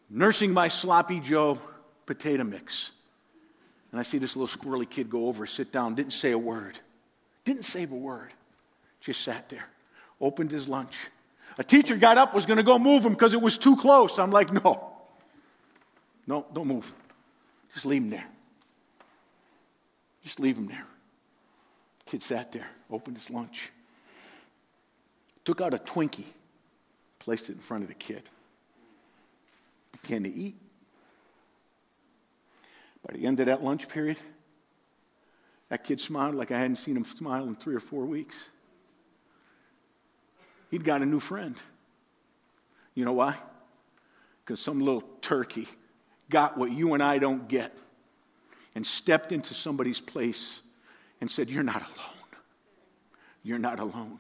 nursing 0.08 0.54
my 0.54 0.68
sloppy 0.68 1.20
Joe 1.20 1.58
potato 2.06 2.44
mix. 2.44 2.92
And 3.92 4.00
I 4.00 4.04
see 4.04 4.20
this 4.20 4.36
little 4.36 4.56
squirrely 4.56 4.88
kid 4.88 5.10
go 5.10 5.26
over, 5.28 5.48
sit 5.48 5.72
down, 5.72 5.96
didn't 5.96 6.14
say 6.14 6.30
a 6.30 6.38
word. 6.38 6.78
Didn't 7.44 7.64
say 7.64 7.86
a 7.86 7.88
word. 7.88 8.32
Just 9.02 9.22
sat 9.22 9.50
there, 9.50 9.66
opened 10.22 10.52
his 10.52 10.68
lunch. 10.68 11.08
A 11.58 11.64
teacher 11.64 11.98
got 11.98 12.20
up, 12.20 12.36
was 12.36 12.46
going 12.46 12.58
to 12.58 12.64
go 12.64 12.78
move 12.78 13.04
him 13.04 13.14
because 13.14 13.34
it 13.34 13.42
was 13.42 13.58
too 13.58 13.76
close. 13.76 14.20
I'm 14.20 14.30
like, 14.30 14.54
no. 14.54 14.94
No, 16.28 16.46
don't 16.54 16.68
move. 16.68 16.94
Just 17.74 17.88
leave 17.88 18.04
him 18.04 18.12
there. 18.12 18.28
Just 20.22 20.40
leave 20.40 20.56
him 20.56 20.68
there. 20.68 20.86
Kid 22.06 22.22
sat 22.22 22.52
there, 22.52 22.68
opened 22.92 23.18
his 23.18 23.32
lunch, 23.32 23.72
took 25.48 25.62
out 25.62 25.74
a 25.74 25.77
Twinkie, 25.77 26.25
placed 27.20 27.50
it 27.50 27.54
in 27.54 27.60
front 27.60 27.82
of 27.82 27.88
the 27.88 27.96
kid, 27.96 28.22
began 30.01 30.22
to 30.24 30.30
eat. 30.30 30.58
By 33.08 33.18
the 33.18 33.25
end 33.25 33.39
of 33.39 33.46
that 33.46 33.63
lunch 33.63 33.88
period, 33.88 34.18
that 35.70 35.86
kid 35.86 36.01
smiled 36.01 36.36
like 36.36 36.51
I 36.51 36.60
hadn't 36.60 36.75
seen 36.75 36.98
him 36.98 37.06
smile 37.06 37.48
in 37.48 37.56
three 37.56 37.75
or 37.75 37.80
four 37.80 38.06
weeks. 38.06 38.36
He'd 40.70 40.84
got 40.84 41.01
a 41.01 41.06
new 41.06 41.22
friend. 41.22 41.56
You 42.94 43.06
know 43.06 43.13
why? 43.13 43.38
Because 44.44 44.60
some 44.60 44.82
little 44.82 45.04
turkey 45.22 45.70
got 46.30 46.58
what 46.58 46.74
you 46.74 46.94
and 46.94 47.01
I 47.01 47.20
don't 47.20 47.48
get 47.48 47.72
and 48.75 48.86
stepped 48.86 49.32
into 49.32 49.54
somebody's 49.54 50.01
place 50.01 50.60
and 51.22 51.32
said, 51.32 51.50
You're 51.50 51.63
not 51.63 51.84
alone. 51.84 52.42
You're 53.44 53.60
not 53.60 53.80
alone. 53.80 54.20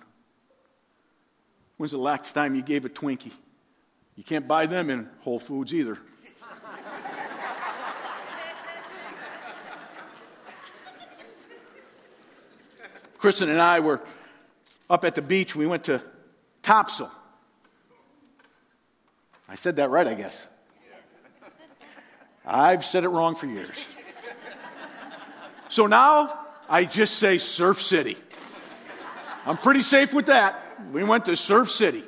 When's 1.77 1.91
the 1.91 1.97
last 1.97 2.33
time 2.33 2.55
you 2.55 2.61
gave 2.61 2.85
a 2.85 2.89
Twinkie? 2.89 3.31
You 4.15 4.23
can't 4.23 4.47
buy 4.47 4.65
them 4.65 4.89
in 4.89 5.07
Whole 5.19 5.39
Foods 5.39 5.73
either. 5.73 5.97
Kristen 13.19 13.49
and 13.49 13.61
I 13.61 13.79
were 13.79 14.01
up 14.89 15.05
at 15.05 15.15
the 15.15 15.21
beach. 15.21 15.55
We 15.55 15.67
went 15.67 15.85
to 15.85 16.01
Topsail. 16.63 17.11
I 19.49 19.55
said 19.55 19.77
that 19.77 19.89
right, 19.89 20.07
I 20.07 20.13
guess. 20.13 20.47
I've 22.45 22.85
said 22.85 23.03
it 23.03 23.09
wrong 23.09 23.35
for 23.35 23.45
years. 23.45 23.85
So 25.69 25.87
now 25.87 26.39
I 26.69 26.85
just 26.85 27.15
say 27.17 27.37
Surf 27.37 27.81
City. 27.81 28.17
I'm 29.45 29.57
pretty 29.57 29.81
safe 29.81 30.13
with 30.13 30.27
that. 30.27 30.63
We 30.91 31.03
went 31.03 31.25
to 31.25 31.35
Surf 31.35 31.69
City. 31.69 32.03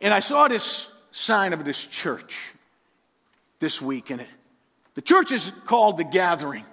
And 0.00 0.12
I 0.12 0.20
saw 0.20 0.48
this 0.48 0.88
sign 1.10 1.52
of 1.52 1.64
this 1.64 1.84
church 1.84 2.38
this 3.58 3.80
week, 3.80 4.10
and 4.10 4.20
it, 4.20 4.28
the 4.94 5.02
church 5.02 5.32
is 5.32 5.52
called 5.64 5.96
The 5.96 6.04
Gathering. 6.04 6.64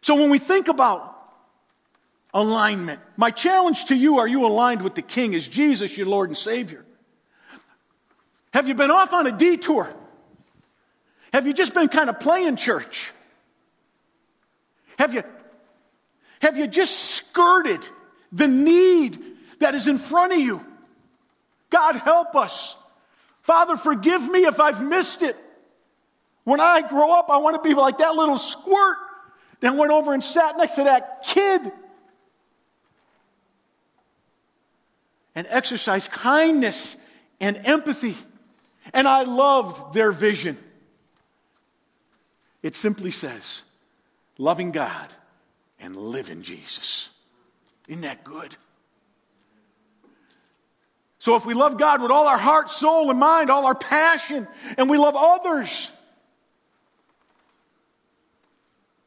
So 0.00 0.14
when 0.16 0.30
we 0.30 0.38
think 0.38 0.68
about 0.68 1.12
alignment, 2.32 3.00
my 3.16 3.30
challenge 3.30 3.86
to 3.86 3.96
you 3.96 4.18
are 4.18 4.28
you 4.28 4.46
aligned 4.46 4.82
with 4.82 4.94
the 4.94 5.02
King? 5.02 5.32
Is 5.32 5.48
Jesus 5.48 5.96
your 5.96 6.06
Lord 6.06 6.28
and 6.28 6.36
Savior? 6.36 6.84
Have 8.52 8.68
you 8.68 8.74
been 8.74 8.90
off 8.90 9.12
on 9.12 9.26
a 9.26 9.32
detour? 9.32 9.92
Have 11.32 11.46
you 11.46 11.52
just 11.52 11.74
been 11.74 11.88
kind 11.88 12.08
of 12.08 12.20
playing 12.20 12.56
church? 12.56 13.12
Have 14.98 15.12
you, 15.12 15.24
have 16.44 16.58
you 16.58 16.66
just 16.66 16.94
skirted 16.98 17.80
the 18.30 18.46
need 18.46 19.18
that 19.60 19.74
is 19.74 19.88
in 19.88 19.96
front 19.96 20.34
of 20.34 20.38
you? 20.38 20.62
God, 21.70 21.96
help 21.96 22.36
us. 22.36 22.76
Father, 23.40 23.78
forgive 23.78 24.20
me 24.20 24.44
if 24.44 24.60
I've 24.60 24.84
missed 24.84 25.22
it. 25.22 25.36
When 26.44 26.60
I 26.60 26.86
grow 26.86 27.18
up, 27.18 27.30
I 27.30 27.38
want 27.38 27.56
to 27.56 27.66
be 27.66 27.74
like 27.74 27.96
that 27.96 28.14
little 28.14 28.36
squirt 28.36 28.98
that 29.60 29.74
went 29.74 29.90
over 29.90 30.12
and 30.12 30.22
sat 30.22 30.58
next 30.58 30.72
to 30.72 30.84
that 30.84 31.22
kid 31.22 31.72
and 35.34 35.46
exercised 35.48 36.10
kindness 36.10 36.94
and 37.40 37.56
empathy. 37.64 38.18
And 38.92 39.08
I 39.08 39.22
loved 39.22 39.94
their 39.94 40.12
vision. 40.12 40.58
It 42.62 42.74
simply 42.74 43.12
says, 43.12 43.62
loving 44.36 44.72
God 44.72 45.08
and 45.84 45.96
live 45.96 46.30
in 46.30 46.42
Jesus. 46.42 47.10
Isn't 47.88 48.02
that 48.02 48.24
good? 48.24 48.56
So 51.18 51.36
if 51.36 51.44
we 51.44 51.52
love 51.52 51.78
God 51.78 52.00
with 52.00 52.10
all 52.10 52.26
our 52.26 52.38
heart, 52.38 52.70
soul, 52.70 53.10
and 53.10 53.18
mind, 53.18 53.50
all 53.50 53.66
our 53.66 53.74
passion, 53.74 54.48
and 54.78 54.88
we 54.88 54.96
love 54.96 55.14
others, 55.14 55.90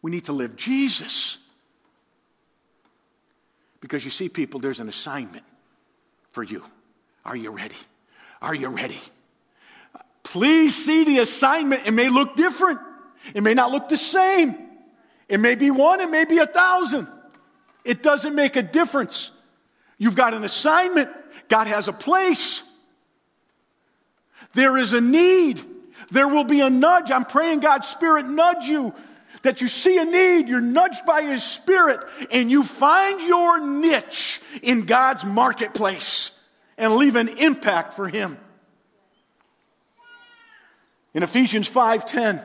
we 0.03 0.11
need 0.11 0.25
to 0.25 0.33
live 0.33 0.55
Jesus. 0.55 1.39
Because 3.81 4.05
you 4.05 4.11
see, 4.11 4.29
people, 4.29 4.59
there's 4.59 4.79
an 4.79 4.89
assignment 4.89 5.45
for 6.31 6.43
you. 6.43 6.63
Are 7.25 7.35
you 7.35 7.49
ready? 7.49 7.75
Are 8.39 8.53
you 8.53 8.67
ready? 8.67 8.99
Please 10.21 10.75
see 10.75 11.05
the 11.05 11.19
assignment. 11.19 11.87
It 11.87 11.91
may 11.91 12.09
look 12.09 12.35
different. 12.35 12.79
It 13.33 13.41
may 13.41 13.55
not 13.55 13.71
look 13.71 13.89
the 13.89 13.97
same. 13.97 14.66
It 15.29 15.39
may 15.39 15.55
be 15.55 15.71
one, 15.71 15.99
it 15.99 16.09
may 16.09 16.25
be 16.25 16.37
a 16.39 16.47
thousand. 16.47 17.07
It 17.83 18.03
doesn't 18.03 18.35
make 18.35 18.55
a 18.55 18.61
difference. 18.61 19.31
You've 19.97 20.15
got 20.15 20.33
an 20.33 20.43
assignment, 20.43 21.09
God 21.47 21.67
has 21.67 21.87
a 21.87 21.93
place. 21.93 22.63
There 24.53 24.77
is 24.77 24.93
a 24.93 25.01
need. 25.01 25.63
There 26.11 26.27
will 26.27 26.43
be 26.43 26.61
a 26.61 26.69
nudge. 26.69 27.11
I'm 27.11 27.25
praying 27.25 27.59
God's 27.59 27.87
Spirit 27.87 28.25
nudge 28.25 28.65
you. 28.65 28.93
That 29.43 29.61
you 29.61 29.67
see 29.67 29.97
a 29.97 30.05
need, 30.05 30.47
you're 30.47 30.61
nudged 30.61 31.05
by 31.05 31.21
His 31.21 31.43
Spirit, 31.43 31.99
and 32.31 32.49
you 32.49 32.63
find 32.63 33.21
your 33.21 33.59
niche 33.59 34.41
in 34.61 34.85
God's 34.85 35.23
marketplace 35.23 36.31
and 36.77 36.95
leave 36.95 37.15
an 37.15 37.29
impact 37.29 37.93
for 37.93 38.07
Him. 38.07 38.37
In 41.13 41.23
Ephesians 41.23 41.69
5:10, 41.69 42.43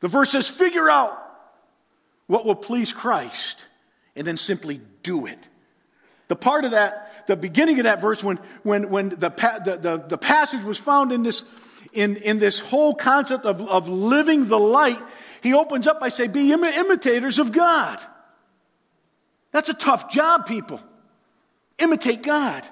the 0.00 0.08
verse 0.08 0.32
says, 0.32 0.48
figure 0.48 0.90
out 0.90 1.16
what 2.26 2.44
will 2.44 2.56
please 2.56 2.92
Christ 2.92 3.64
and 4.14 4.26
then 4.26 4.36
simply 4.36 4.80
do 5.02 5.26
it. 5.26 5.38
The 6.28 6.36
part 6.36 6.64
of 6.64 6.72
that, 6.72 7.26
the 7.26 7.36
beginning 7.36 7.78
of 7.78 7.84
that 7.84 8.00
verse, 8.00 8.22
when, 8.22 8.38
when, 8.62 8.90
when 8.90 9.10
the, 9.10 9.16
the, 9.64 9.78
the, 9.80 10.04
the 10.08 10.18
passage 10.18 10.64
was 10.64 10.78
found 10.78 11.12
in 11.12 11.22
this, 11.22 11.44
in, 11.92 12.16
in 12.16 12.38
this 12.38 12.58
whole 12.58 12.94
concept 12.94 13.46
of, 13.46 13.60
of 13.62 13.88
living 13.88 14.48
the 14.48 14.58
light, 14.58 15.00
he 15.42 15.54
opens 15.54 15.86
up 15.86 16.00
by 16.00 16.08
saying, 16.08 16.32
Be 16.32 16.52
imitators 16.52 17.38
of 17.38 17.52
God. 17.52 18.00
That's 19.52 19.68
a 19.68 19.74
tough 19.74 20.10
job, 20.10 20.46
people. 20.46 20.80
Imitate 21.78 22.22
God. 22.22 22.66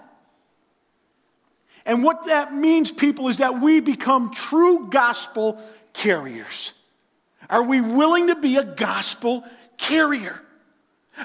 And 1.86 2.02
what 2.02 2.26
that 2.26 2.52
means, 2.54 2.90
people, 2.90 3.28
is 3.28 3.38
that 3.38 3.60
we 3.60 3.80
become 3.80 4.32
true 4.32 4.88
gospel 4.88 5.62
carriers. 5.92 6.72
Are 7.50 7.62
we 7.62 7.80
willing 7.80 8.28
to 8.28 8.36
be 8.36 8.56
a 8.56 8.64
gospel 8.64 9.44
carrier? 9.76 10.40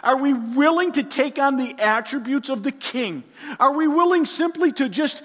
Are 0.03 0.17
we 0.17 0.33
willing 0.33 0.91
to 0.93 1.03
take 1.03 1.39
on 1.39 1.57
the 1.57 1.75
attributes 1.79 2.49
of 2.49 2.63
the 2.63 2.71
king? 2.71 3.23
Are 3.59 3.73
we 3.73 3.87
willing 3.87 4.25
simply 4.25 4.71
to 4.73 4.87
just 4.87 5.23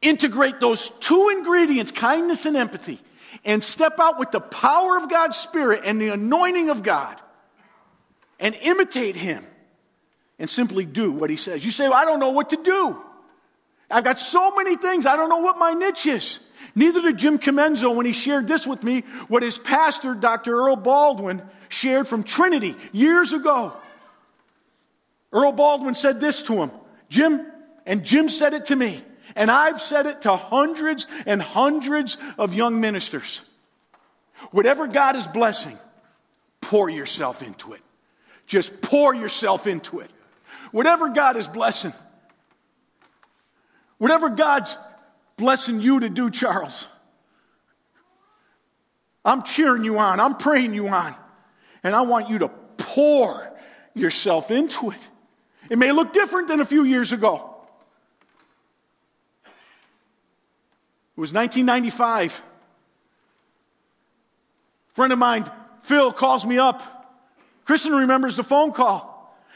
integrate 0.00 0.60
those 0.60 0.90
two 1.00 1.28
ingredients, 1.30 1.92
kindness 1.92 2.46
and 2.46 2.56
empathy, 2.56 3.00
and 3.44 3.64
step 3.64 3.98
out 3.98 4.18
with 4.18 4.30
the 4.30 4.40
power 4.40 4.96
of 4.96 5.10
God's 5.10 5.36
Spirit 5.36 5.82
and 5.84 6.00
the 6.00 6.08
anointing 6.08 6.70
of 6.70 6.82
God 6.82 7.20
and 8.38 8.54
imitate 8.54 9.16
Him 9.16 9.44
and 10.40 10.48
simply 10.48 10.84
do 10.86 11.12
what 11.12 11.30
he 11.30 11.36
says. 11.36 11.64
You 11.64 11.70
say, 11.70 11.84
well, 11.88 11.98
I 11.98 12.04
don't 12.06 12.18
know 12.18 12.30
what 12.30 12.50
to 12.50 12.56
do. 12.56 13.00
I've 13.90 14.04
got 14.04 14.18
so 14.18 14.56
many 14.56 14.76
things. 14.76 15.04
I 15.04 15.14
don't 15.14 15.28
know 15.28 15.38
what 15.38 15.58
my 15.58 15.74
niche 15.74 16.06
is. 16.06 16.40
Neither 16.74 17.02
did 17.02 17.18
Jim 17.18 17.38
Comenzo 17.38 17.94
when 17.94 18.06
he 18.06 18.12
shared 18.12 18.46
this 18.46 18.66
with 18.66 18.82
me, 18.82 19.00
what 19.28 19.42
his 19.42 19.58
pastor, 19.58 20.14
Dr. 20.14 20.54
Earl 20.54 20.76
Baldwin, 20.76 21.42
shared 21.68 22.06
from 22.06 22.22
Trinity 22.22 22.76
years 22.92 23.32
ago. 23.32 23.72
Earl 25.32 25.52
Baldwin 25.52 25.94
said 25.94 26.20
this 26.20 26.42
to 26.44 26.54
him 26.54 26.70
Jim, 27.08 27.46
and 27.86 28.04
Jim 28.04 28.28
said 28.28 28.54
it 28.54 28.66
to 28.66 28.76
me, 28.76 29.02
and 29.34 29.50
I've 29.50 29.80
said 29.80 30.06
it 30.06 30.22
to 30.22 30.36
hundreds 30.36 31.06
and 31.26 31.40
hundreds 31.40 32.16
of 32.38 32.54
young 32.54 32.80
ministers. 32.80 33.40
Whatever 34.50 34.86
God 34.86 35.16
is 35.16 35.26
blessing, 35.26 35.78
pour 36.60 36.88
yourself 36.88 37.42
into 37.42 37.74
it. 37.74 37.80
Just 38.46 38.80
pour 38.80 39.14
yourself 39.14 39.66
into 39.66 40.00
it. 40.00 40.10
Whatever 40.72 41.08
God 41.08 41.36
is 41.36 41.46
blessing, 41.46 41.92
whatever 43.98 44.28
God's 44.28 44.76
blessing 45.40 45.80
you 45.80 46.00
to 46.00 46.08
do, 46.08 46.30
Charles, 46.30 46.86
I'm 49.24 49.42
cheering 49.42 49.82
you 49.82 49.98
on, 49.98 50.20
I'm 50.20 50.36
praying 50.36 50.74
you 50.74 50.86
on, 50.88 51.14
and 51.82 51.96
I 51.96 52.02
want 52.02 52.28
you 52.28 52.38
to 52.40 52.48
pour 52.76 53.50
yourself 53.94 54.50
into 54.50 54.90
it. 54.90 54.98
It 55.70 55.78
may 55.78 55.92
look 55.92 56.12
different 56.12 56.48
than 56.48 56.60
a 56.60 56.64
few 56.64 56.84
years 56.84 57.12
ago. 57.12 57.56
It 61.16 61.20
was 61.20 61.32
1995. 61.32 62.42
A 64.90 64.94
friend 64.94 65.12
of 65.12 65.18
mine, 65.18 65.50
Phil, 65.82 66.12
calls 66.12 66.44
me 66.44 66.58
up. 66.58 66.82
Kristen 67.64 67.92
remembers 67.92 68.36
the 68.36 68.44
phone 68.44 68.72
call. 68.72 69.09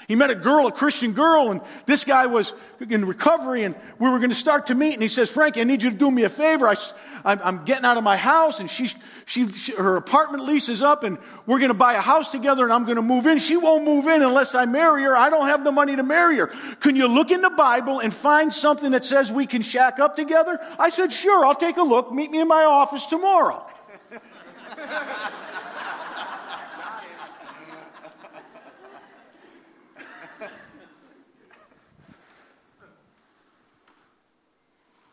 He 0.08 0.14
met 0.14 0.30
a 0.30 0.34
girl, 0.34 0.66
a 0.66 0.72
Christian 0.72 1.12
girl, 1.12 1.50
and 1.50 1.60
this 1.86 2.04
guy 2.04 2.26
was 2.26 2.52
in 2.80 3.04
recovery, 3.06 3.64
and 3.64 3.74
we 3.98 4.08
were 4.08 4.18
going 4.18 4.30
to 4.30 4.36
start 4.36 4.66
to 4.66 4.74
meet. 4.74 4.94
And 4.94 5.02
he 5.02 5.08
says, 5.08 5.30
Frankie, 5.30 5.60
I 5.60 5.64
need 5.64 5.82
you 5.82 5.90
to 5.90 5.96
do 5.96 6.10
me 6.10 6.24
a 6.24 6.28
favor. 6.28 6.68
I, 6.68 6.76
am 7.24 7.64
getting 7.64 7.84
out 7.84 7.96
of 7.96 8.04
my 8.04 8.16
house, 8.16 8.60
and 8.60 8.70
she, 8.70 8.90
she, 9.24 9.48
she, 9.52 9.72
her 9.72 9.96
apartment 9.96 10.44
lease 10.44 10.68
is 10.68 10.82
up, 10.82 11.04
and 11.04 11.16
we're 11.46 11.58
going 11.58 11.70
to 11.70 11.74
buy 11.74 11.94
a 11.94 12.00
house 12.00 12.30
together, 12.30 12.64
and 12.64 12.72
I'm 12.72 12.84
going 12.84 12.96
to 12.96 13.02
move 13.02 13.26
in. 13.26 13.38
She 13.38 13.56
won't 13.56 13.84
move 13.84 14.06
in 14.06 14.22
unless 14.22 14.54
I 14.54 14.66
marry 14.66 15.04
her. 15.04 15.16
I 15.16 15.30
don't 15.30 15.46
have 15.46 15.64
the 15.64 15.72
money 15.72 15.96
to 15.96 16.02
marry 16.02 16.36
her. 16.36 16.48
Can 16.80 16.96
you 16.96 17.06
look 17.06 17.30
in 17.30 17.40
the 17.40 17.50
Bible 17.50 18.00
and 18.00 18.12
find 18.12 18.52
something 18.52 18.90
that 18.90 19.04
says 19.04 19.32
we 19.32 19.46
can 19.46 19.62
shack 19.62 19.98
up 19.98 20.16
together? 20.16 20.58
I 20.78 20.90
said, 20.90 21.12
Sure, 21.12 21.46
I'll 21.46 21.54
take 21.54 21.78
a 21.78 21.82
look. 21.82 22.12
Meet 22.12 22.30
me 22.30 22.40
in 22.40 22.48
my 22.48 22.64
office 22.64 23.06
tomorrow. 23.06 23.66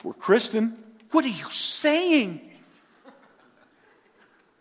Poor 0.01 0.13
Kristen, 0.13 0.75
what 1.11 1.23
are 1.25 1.29
you 1.29 1.49
saying? 1.51 2.41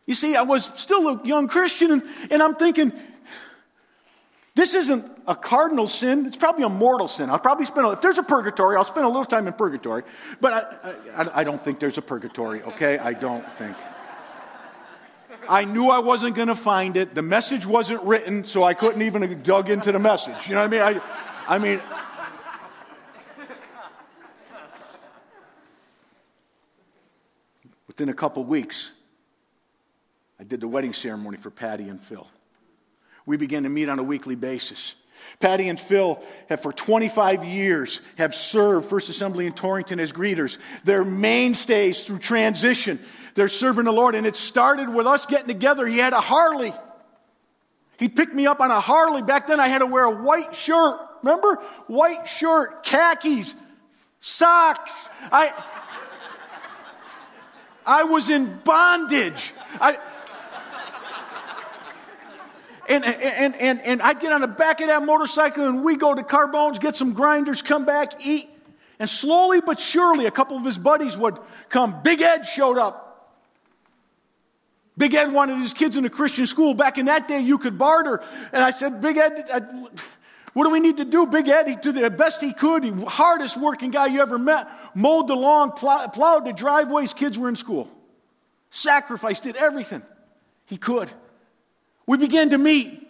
You 0.04 0.14
see, 0.14 0.36
I 0.36 0.42
was 0.42 0.66
still 0.74 1.08
a 1.08 1.20
young 1.24 1.48
Christian, 1.48 1.92
and, 1.92 2.02
and 2.30 2.42
I'm 2.42 2.56
thinking, 2.56 2.92
this 4.54 4.74
isn't 4.74 5.06
a 5.26 5.34
cardinal 5.34 5.86
sin. 5.86 6.26
It's 6.26 6.36
probably 6.36 6.64
a 6.64 6.68
mortal 6.68 7.08
sin. 7.08 7.30
I'll 7.30 7.38
probably 7.38 7.64
spend, 7.64 7.86
a, 7.86 7.90
if 7.92 8.02
there's 8.02 8.18
a 8.18 8.22
purgatory, 8.22 8.76
I'll 8.76 8.84
spend 8.84 9.06
a 9.06 9.08
little 9.08 9.24
time 9.24 9.46
in 9.46 9.54
purgatory. 9.54 10.02
But 10.42 10.52
I, 10.84 11.22
I, 11.22 11.40
I 11.40 11.44
don't 11.44 11.64
think 11.64 11.80
there's 11.80 11.96
a 11.96 12.02
purgatory, 12.02 12.62
okay? 12.62 12.98
I 12.98 13.14
don't 13.14 13.48
think. 13.52 13.76
I 15.48 15.64
knew 15.64 15.88
I 15.88 16.00
wasn't 16.00 16.36
going 16.36 16.48
to 16.48 16.54
find 16.54 16.98
it. 16.98 17.14
The 17.14 17.22
message 17.22 17.64
wasn't 17.64 18.02
written, 18.02 18.44
so 18.44 18.62
I 18.62 18.74
couldn't 18.74 19.00
even 19.00 19.42
dug 19.42 19.70
into 19.70 19.90
the 19.90 19.98
message. 19.98 20.48
You 20.48 20.54
know 20.56 20.68
what 20.68 20.74
I 20.74 20.90
mean? 20.92 21.00
I, 21.00 21.54
I 21.54 21.58
mean, 21.58 21.80
Within 28.00 28.14
a 28.14 28.16
couple 28.16 28.42
weeks, 28.44 28.92
I 30.38 30.44
did 30.44 30.62
the 30.62 30.68
wedding 30.68 30.94
ceremony 30.94 31.36
for 31.36 31.50
Patty 31.50 31.90
and 31.90 32.02
Phil. 32.02 32.26
We 33.26 33.36
began 33.36 33.64
to 33.64 33.68
meet 33.68 33.90
on 33.90 33.98
a 33.98 34.02
weekly 34.02 34.36
basis. 34.36 34.94
Patty 35.38 35.68
and 35.68 35.78
Phil 35.78 36.18
have 36.48 36.62
for 36.62 36.72
25 36.72 37.44
years 37.44 38.00
have 38.16 38.34
served 38.34 38.88
First 38.88 39.10
Assembly 39.10 39.46
in 39.46 39.52
Torrington 39.52 40.00
as 40.00 40.14
greeters. 40.14 40.56
They're 40.82 41.04
mainstays 41.04 42.04
through 42.04 42.20
transition. 42.20 42.98
They're 43.34 43.48
serving 43.48 43.84
the 43.84 43.92
Lord. 43.92 44.14
And 44.14 44.26
it 44.26 44.34
started 44.34 44.88
with 44.88 45.06
us 45.06 45.26
getting 45.26 45.48
together. 45.48 45.86
He 45.86 45.98
had 45.98 46.14
a 46.14 46.22
Harley. 46.22 46.72
He 47.98 48.08
picked 48.08 48.34
me 48.34 48.46
up 48.46 48.60
on 48.60 48.70
a 48.70 48.80
Harley. 48.80 49.20
Back 49.20 49.46
then 49.46 49.60
I 49.60 49.68
had 49.68 49.80
to 49.80 49.86
wear 49.86 50.04
a 50.04 50.22
white 50.22 50.56
shirt. 50.56 50.98
Remember? 51.22 51.56
White 51.86 52.30
shirt, 52.30 52.82
khakis, 52.82 53.54
socks. 54.20 55.10
I, 55.30 55.52
I 57.86 58.04
was 58.04 58.28
in 58.28 58.60
bondage. 58.64 59.52
I, 59.80 59.98
and, 62.88 63.04
and, 63.04 63.54
and, 63.54 63.80
and 63.82 64.02
I'd 64.02 64.18
get 64.18 64.32
on 64.32 64.40
the 64.40 64.48
back 64.48 64.80
of 64.80 64.88
that 64.88 65.04
motorcycle 65.04 65.66
and 65.66 65.84
we 65.84 65.96
go 65.96 66.14
to 66.14 66.24
Carbones, 66.24 66.78
get 66.78 66.96
some 66.96 67.12
grinders, 67.12 67.62
come 67.62 67.84
back, 67.84 68.26
eat. 68.26 68.50
And 68.98 69.08
slowly 69.08 69.60
but 69.60 69.80
surely, 69.80 70.26
a 70.26 70.30
couple 70.30 70.56
of 70.56 70.64
his 70.64 70.76
buddies 70.76 71.16
would 71.16 71.38
come. 71.68 72.02
Big 72.02 72.20
Ed 72.20 72.42
showed 72.42 72.78
up. 72.78 73.06
Big 74.98 75.14
Ed 75.14 75.32
wanted 75.32 75.56
his 75.58 75.72
kids 75.72 75.96
in 75.96 76.04
a 76.04 76.10
Christian 76.10 76.46
school. 76.46 76.74
Back 76.74 76.98
in 76.98 77.06
that 77.06 77.26
day, 77.26 77.40
you 77.40 77.56
could 77.56 77.78
barter. 77.78 78.22
And 78.52 78.62
I 78.62 78.70
said, 78.72 79.00
Big 79.00 79.16
Ed, 79.16 79.48
I, 79.50 79.62
what 80.52 80.64
do 80.64 80.70
we 80.70 80.80
need 80.80 80.96
to 80.96 81.04
do? 81.04 81.26
Big 81.26 81.48
Ed, 81.48 81.68
he 81.68 81.76
did 81.76 81.94
the 81.94 82.10
best 82.10 82.40
he 82.40 82.52
could. 82.52 82.84
Hardest 83.04 83.56
working 83.56 83.90
guy 83.90 84.06
you 84.06 84.20
ever 84.20 84.38
met. 84.38 84.68
Mowed 84.94 85.28
the 85.28 85.36
lawn, 85.36 85.72
plowed 85.72 86.44
the 86.44 86.52
driveways. 86.52 87.14
Kids 87.14 87.38
were 87.38 87.48
in 87.48 87.56
school. 87.56 87.88
Sacrificed, 88.70 89.44
did 89.44 89.56
everything 89.56 90.02
he 90.66 90.76
could. 90.76 91.10
We 92.06 92.18
began 92.18 92.50
to 92.50 92.58
meet. 92.58 93.06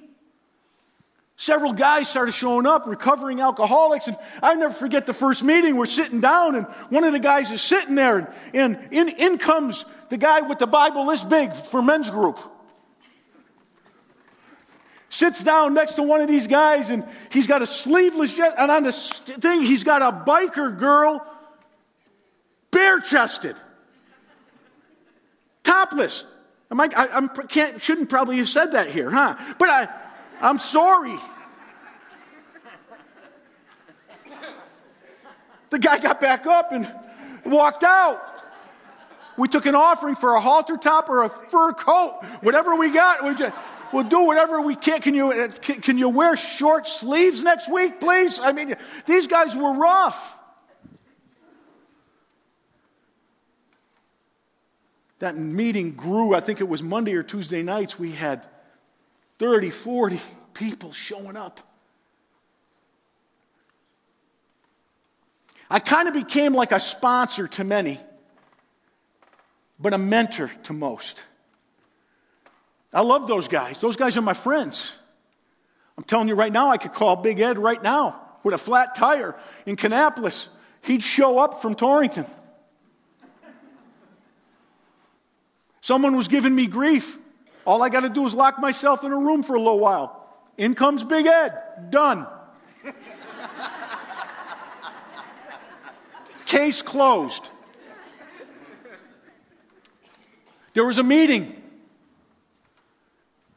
Several 1.37 1.73
guys 1.73 2.07
started 2.07 2.33
showing 2.33 2.67
up, 2.67 2.87
recovering 2.87 3.41
alcoholics, 3.41 4.09
and 4.09 4.19
I 4.43 4.55
never 4.55 4.75
forget 4.75 5.07
the 5.07 5.15
first 5.15 5.43
meeting. 5.43 5.77
We're 5.77 5.87
sitting 5.87 6.21
down, 6.21 6.55
and 6.55 6.67
one 6.91 7.05
of 7.05 7.13
the 7.13 7.19
guys 7.19 7.51
is 7.51 7.63
sitting 7.63 7.95
there, 7.95 8.19
and, 8.19 8.29
and 8.53 8.79
in, 8.91 9.09
in 9.09 9.39
comes 9.39 9.87
the 10.11 10.19
guy 10.19 10.43
with 10.43 10.59
the 10.59 10.67
Bible 10.67 11.07
this 11.07 11.25
big 11.25 11.55
for 11.55 11.81
men's 11.81 12.11
group 12.11 12.39
sits 15.11 15.43
down 15.43 15.75
next 15.75 15.95
to 15.95 16.03
one 16.03 16.21
of 16.21 16.29
these 16.29 16.47
guys 16.47 16.89
and 16.89 17.05
he's 17.31 17.47
got 17.47 17.61
a 17.61 17.67
sleeveless 17.67 18.39
and 18.39 18.71
on 18.71 18.85
the 18.85 18.93
thing 18.93 19.61
he's 19.61 19.85
got 19.85 20.01
a 20.01 20.25
biker 20.25 20.79
girl 20.79 21.27
bare 22.71 23.01
chested. 23.01 23.57
Topless. 25.65 26.25
Am 26.71 26.81
I, 26.81 26.89
I 26.97 27.09
I'm, 27.09 27.29
can't, 27.29 27.83
shouldn't 27.83 28.09
probably 28.09 28.39
have 28.39 28.49
said 28.49 28.73
that 28.73 28.89
here 28.89 29.11
huh? 29.11 29.37
But 29.59 29.69
I 29.69 29.89
I'm 30.41 30.59
sorry. 30.59 31.17
The 35.71 35.79
guy 35.79 35.99
got 35.99 36.21
back 36.21 36.47
up 36.47 36.73
and 36.73 36.93
walked 37.45 37.85
out. 37.85 38.23
We 39.37 39.49
took 39.49 39.67
an 39.67 39.75
offering 39.75 40.17
for 40.17 40.35
a 40.35 40.41
halter 40.41 40.77
top 40.77 41.09
or 41.09 41.25
a 41.25 41.29
fur 41.29 41.73
coat. 41.73 42.25
Whatever 42.43 42.77
we 42.77 42.91
got 42.91 43.25
we 43.25 43.35
just 43.35 43.55
We'll 43.93 44.05
do 44.05 44.25
whatever 44.25 44.61
we 44.61 44.77
can. 44.77 45.01
Can 45.01 45.15
you, 45.15 45.33
uh, 45.33 45.49
can 45.49 45.99
you 45.99 46.09
wear 46.09 46.37
short 46.37 46.87
sleeves 46.87 47.43
next 47.43 47.71
week, 47.71 48.01
please? 48.01 48.39
I 48.39 48.53
mean, 48.53 48.77
these 49.07 49.27
guys 49.27 49.57
were 49.57 49.73
rough. 49.73 50.39
That 55.19 55.37
meeting 55.37 55.93
grew. 55.93 56.35
I 56.35 56.41
think 56.41 56.61
it 56.61 56.69
was 56.69 56.83
Monday 56.83 57.15
or 57.15 57.23
Tuesday 57.23 57.63
nights. 57.63 57.99
We 57.99 58.13
had 58.13 58.47
30, 59.39 59.71
40 59.71 60.21
people 60.55 60.93
showing 60.93 61.37
up. 61.37 61.61
I 65.69 65.79
kind 65.79 66.09
of 66.09 66.15
became 66.15 66.55
like 66.55 66.73
a 66.73 66.81
sponsor 66.81 67.47
to 67.49 67.65
many, 67.65 68.01
but 69.79 69.95
a 69.95 69.99
mentor 69.99 70.51
to 70.65 70.73
most. 70.73 71.23
I 72.93 73.03
love 73.03 73.29
those 73.29 73.49
guys. 73.49 73.79
Those 73.81 73.97
guys 73.97 74.17
are 74.17 74.23
my 74.23 74.35
friends. 74.35 74.97
I'm 75.97 76.05
telling 76.05 76.29
you 76.29 76.35
right 76.35 76.53
now, 76.53 76.71
I 76.71 76.79
could 76.79 76.93
call 76.93 77.17
Big 77.17 77.41
Ed 77.41 77.59
right 77.59 77.83
now 77.83 78.21
with 78.43 78.55
a 78.55 78.59
flat 78.59 78.95
tire 78.95 79.37
in 79.67 79.77
Kannapolis. 79.77 80.49
He'd 80.83 81.03
show 81.03 81.39
up 81.39 81.63
from 81.63 81.75
Torrington. 81.75 82.27
Someone 85.83 86.17
was 86.17 86.29
giving 86.29 86.55
me 86.55 86.67
grief. 86.67 87.19
All 87.67 87.83
I 87.83 87.89
got 87.89 88.01
to 88.01 88.09
do 88.09 88.27
is 88.27 88.35
lock 88.35 88.59
myself 88.59 89.05
in 89.05 89.13
a 89.13 89.19
room 89.19 89.43
for 89.43 89.55
a 89.55 89.59
little 89.59 89.79
while. 89.79 90.27
In 90.57 90.75
comes 90.75 91.05
Big 91.05 91.27
Ed. 91.27 91.91
Done. 91.91 92.27
Case 96.47 96.83
closed. 96.83 97.47
There 100.75 100.85
was 100.85 100.99
a 100.99 101.03
meeting. 101.03 101.60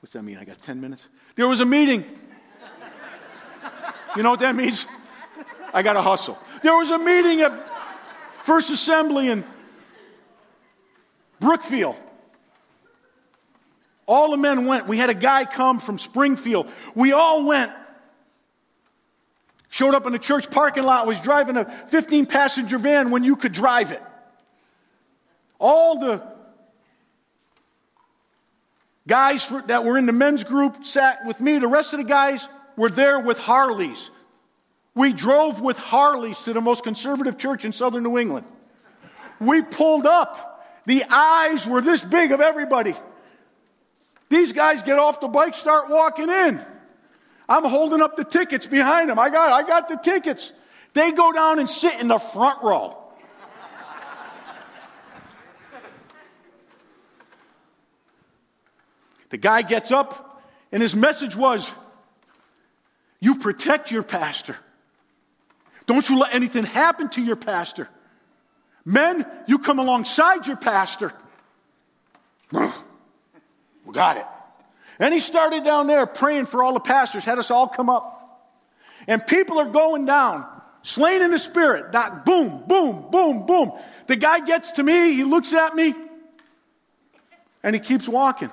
What's 0.04 0.12
that 0.12 0.24
mean? 0.24 0.38
I 0.38 0.44
got 0.44 0.62
10 0.62 0.82
minutes? 0.82 1.08
There 1.38 1.48
was 1.48 1.62
a 1.62 1.66
meeting. 1.66 2.04
You 4.18 4.22
know 4.22 4.32
what 4.32 4.42
that 4.42 4.54
means? 4.54 4.86
I 5.74 5.82
got 5.82 5.94
to 5.94 6.02
hustle. 6.02 6.38
There 6.62 6.76
was 6.76 6.92
a 6.92 6.98
meeting 6.98 7.39
at 7.39 7.54
First 8.44 8.70
Assembly 8.70 9.30
in 9.30 9.46
Brookfield. 11.39 11.98
All 14.06 14.32
the 14.32 14.38
men 14.38 14.66
went. 14.66 14.89
We 14.89 14.98
had 14.98 15.10
a 15.10 15.13
guy 15.13 15.46
come 15.46 15.80
from 15.80 15.98
Springfield. 15.98 16.68
We 16.94 17.13
all 17.13 17.48
went. 17.48 17.72
Showed 19.70 19.96
up 19.96 20.06
in 20.06 20.12
the 20.12 20.20
church 20.20 20.52
parking 20.52 20.84
lot, 20.84 21.08
was 21.08 21.22
driving 21.22 21.56
a 21.56 21.63
15 21.88 22.26
passenger 22.26 22.78
van 22.78 23.10
when 23.10 23.24
you 23.24 23.38
could 23.38 23.54
drive 23.54 23.94
it. 23.94 24.04
All 25.60 25.98
the 25.98 26.33
guys 29.08 29.52
that 29.68 29.84
were 29.84 29.98
in 29.98 30.06
the 30.06 30.13
men's 30.13 30.44
group 30.44 30.86
sat 30.86 31.26
with 31.26 31.39
me. 31.39 31.60
The 31.60 31.68
rest 31.68 31.94
of 31.94 32.00
the 32.00 32.06
guys 32.06 32.48
were 32.76 32.89
there 32.89 33.20
with 33.20 33.38
Harleys. 33.38 34.10
We 34.96 35.13
drove 35.13 35.60
with 35.62 35.78
Harleys 35.78 36.42
to 36.44 36.54
the 36.54 36.62
most 36.62 36.84
conservative 36.84 37.38
church 37.38 37.66
in 37.66 37.72
southern 37.72 38.04
New 38.04 38.18
England. 38.18 38.46
We 39.39 39.62
pulled 39.62 40.06
up. 40.06 40.50
The 40.86 41.04
eyes 41.10 41.66
were 41.66 41.82
this 41.82 42.04
big 42.04 42.32
of 42.32 42.42
everybody. 42.42 42.96
These 44.30 44.52
guys 44.52 44.84
get 44.84 45.00
off 45.00 45.20
the 45.20 45.28
bike, 45.28 45.56
start 45.56 45.89
walking 45.89 46.30
in. 46.30 46.63
I'm 47.48 47.66
holding 47.66 48.02
up 48.02 48.16
the 48.16 48.24
tickets 48.24 48.66
behind 48.66 49.10
them. 49.10 49.20
I 49.20 49.30
got, 49.30 49.52
I 49.52 49.68
got 49.68 49.89
the 49.89 49.98
tickets. 49.98 50.54
They 50.94 51.12
go 51.12 51.32
down 51.32 51.60
and 51.60 51.70
sit 51.70 52.00
in 52.00 52.08
the 52.08 52.20
front 52.20 52.63
row. 52.63 53.03
The 59.34 59.38
guy 59.38 59.63
gets 59.63 59.89
up, 59.89 60.43
and 60.72 60.80
his 60.80 60.96
message 60.96 61.36
was 61.36 61.72
You 63.19 63.39
protect 63.39 63.89
your 63.89 64.04
pastor. 64.04 64.56
Don't 65.88 66.08
you 66.08 66.19
let 66.19 66.36
anything 66.36 66.65
happen 66.65 67.10
to 67.10 67.22
your 67.22 67.36
pastor. 67.36 67.89
Men, 68.86 69.26
you 69.48 69.58
come 69.58 69.80
alongside 69.80 70.46
your 70.46 70.56
pastor. 70.56 71.12
We 73.86 73.93
got 73.93 74.17
it. 74.17 74.26
And 74.98 75.13
he 75.13 75.19
started 75.19 75.65
down 75.65 75.88
there 75.88 76.06
praying 76.06 76.46
for 76.46 76.63
all 76.63 76.74
the 76.74 76.80
pastors, 76.80 77.26
had 77.26 77.38
us 77.38 77.52
all 77.52 77.67
come 77.67 77.89
up. 77.89 78.48
And 79.08 79.26
people 79.28 79.60
are 79.60 79.65
going 79.65 80.06
down, 80.06 80.48
slain 80.84 81.22
in 81.22 81.32
the 81.32 81.39
spirit. 81.39 81.91
Not 81.91 82.24
boom, 82.24 82.63
boom, 82.65 83.08
boom, 83.12 83.46
boom. 83.46 83.74
The 84.08 84.15
guy 84.15 84.39
gets 84.39 84.74
to 84.74 84.84
me, 84.84 85.15
he 85.15 85.24
looks 85.26 85.52
at 85.52 85.76
me, 85.76 85.96
and 87.63 87.76
he 87.76 87.82
keeps 87.82 88.08
walking. 88.08 88.52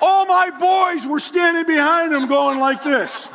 All 0.00 0.26
my 0.26 0.50
boys 0.50 1.06
were 1.06 1.20
standing 1.20 1.66
behind 1.66 2.12
him 2.12 2.26
going 2.26 2.58
like 2.58 2.82
this. 2.84 3.28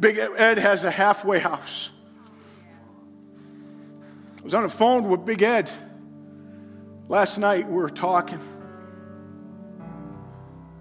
Big 0.00 0.18
Ed 0.18 0.58
has 0.58 0.84
a 0.84 0.90
halfway 0.90 1.40
house. 1.40 1.90
I 4.38 4.42
was 4.42 4.54
on 4.54 4.62
the 4.62 4.68
phone 4.68 5.08
with 5.08 5.26
Big 5.26 5.42
Ed. 5.42 5.70
Last 7.08 7.38
night 7.38 7.66
we 7.66 7.74
were 7.74 7.90
talking. 7.90 8.38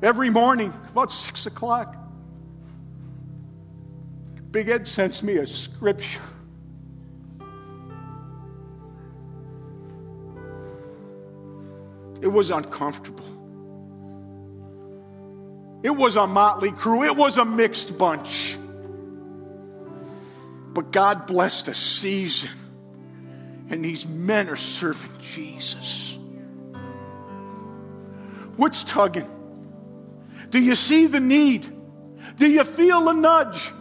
Every 0.04 0.30
morning, 0.30 0.72
about 0.92 1.12
six 1.12 1.48
o'clock, 1.48 1.96
Big 4.52 4.70
Ed 4.70 4.88
sends 4.88 5.24
me 5.24 5.38
a 5.38 5.48
scripture. 5.48 6.22
It 12.22 12.28
was 12.28 12.50
uncomfortable. 12.50 13.26
It 15.84 15.96
was 15.96 16.16
a 16.16 16.28
motley 16.28 16.72
crew. 16.72 17.04
It 17.04 17.16
was 17.16 17.38
a 17.38 17.46
mixed 17.46 17.98
bunch. 17.98 18.58
But 20.74 20.92
God 20.92 21.28
blessed 21.28 21.68
a 21.68 21.76
season 21.76 22.50
and 23.70 23.84
these 23.84 24.06
men 24.06 24.50
are 24.50 24.56
serving 24.56 25.12
Jesus. 25.22 26.18
What's 28.56 28.84
tugging? 28.84 29.30
Do 30.50 30.60
you 30.60 30.76
see 30.76 31.08
the 31.08 31.20
need? 31.20 31.68
Do 32.38 32.48
you 32.48 32.64
feel 32.64 33.04
the 33.04 33.14
nudge? 33.14 33.72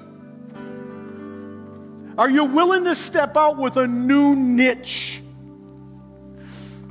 Are 2.18 2.30
you 2.30 2.44
willing 2.44 2.84
to 2.84 2.94
step 2.94 3.36
out 3.36 3.58
with 3.58 3.76
a 3.76 3.86
new 3.86 4.34
niche? 4.34 5.22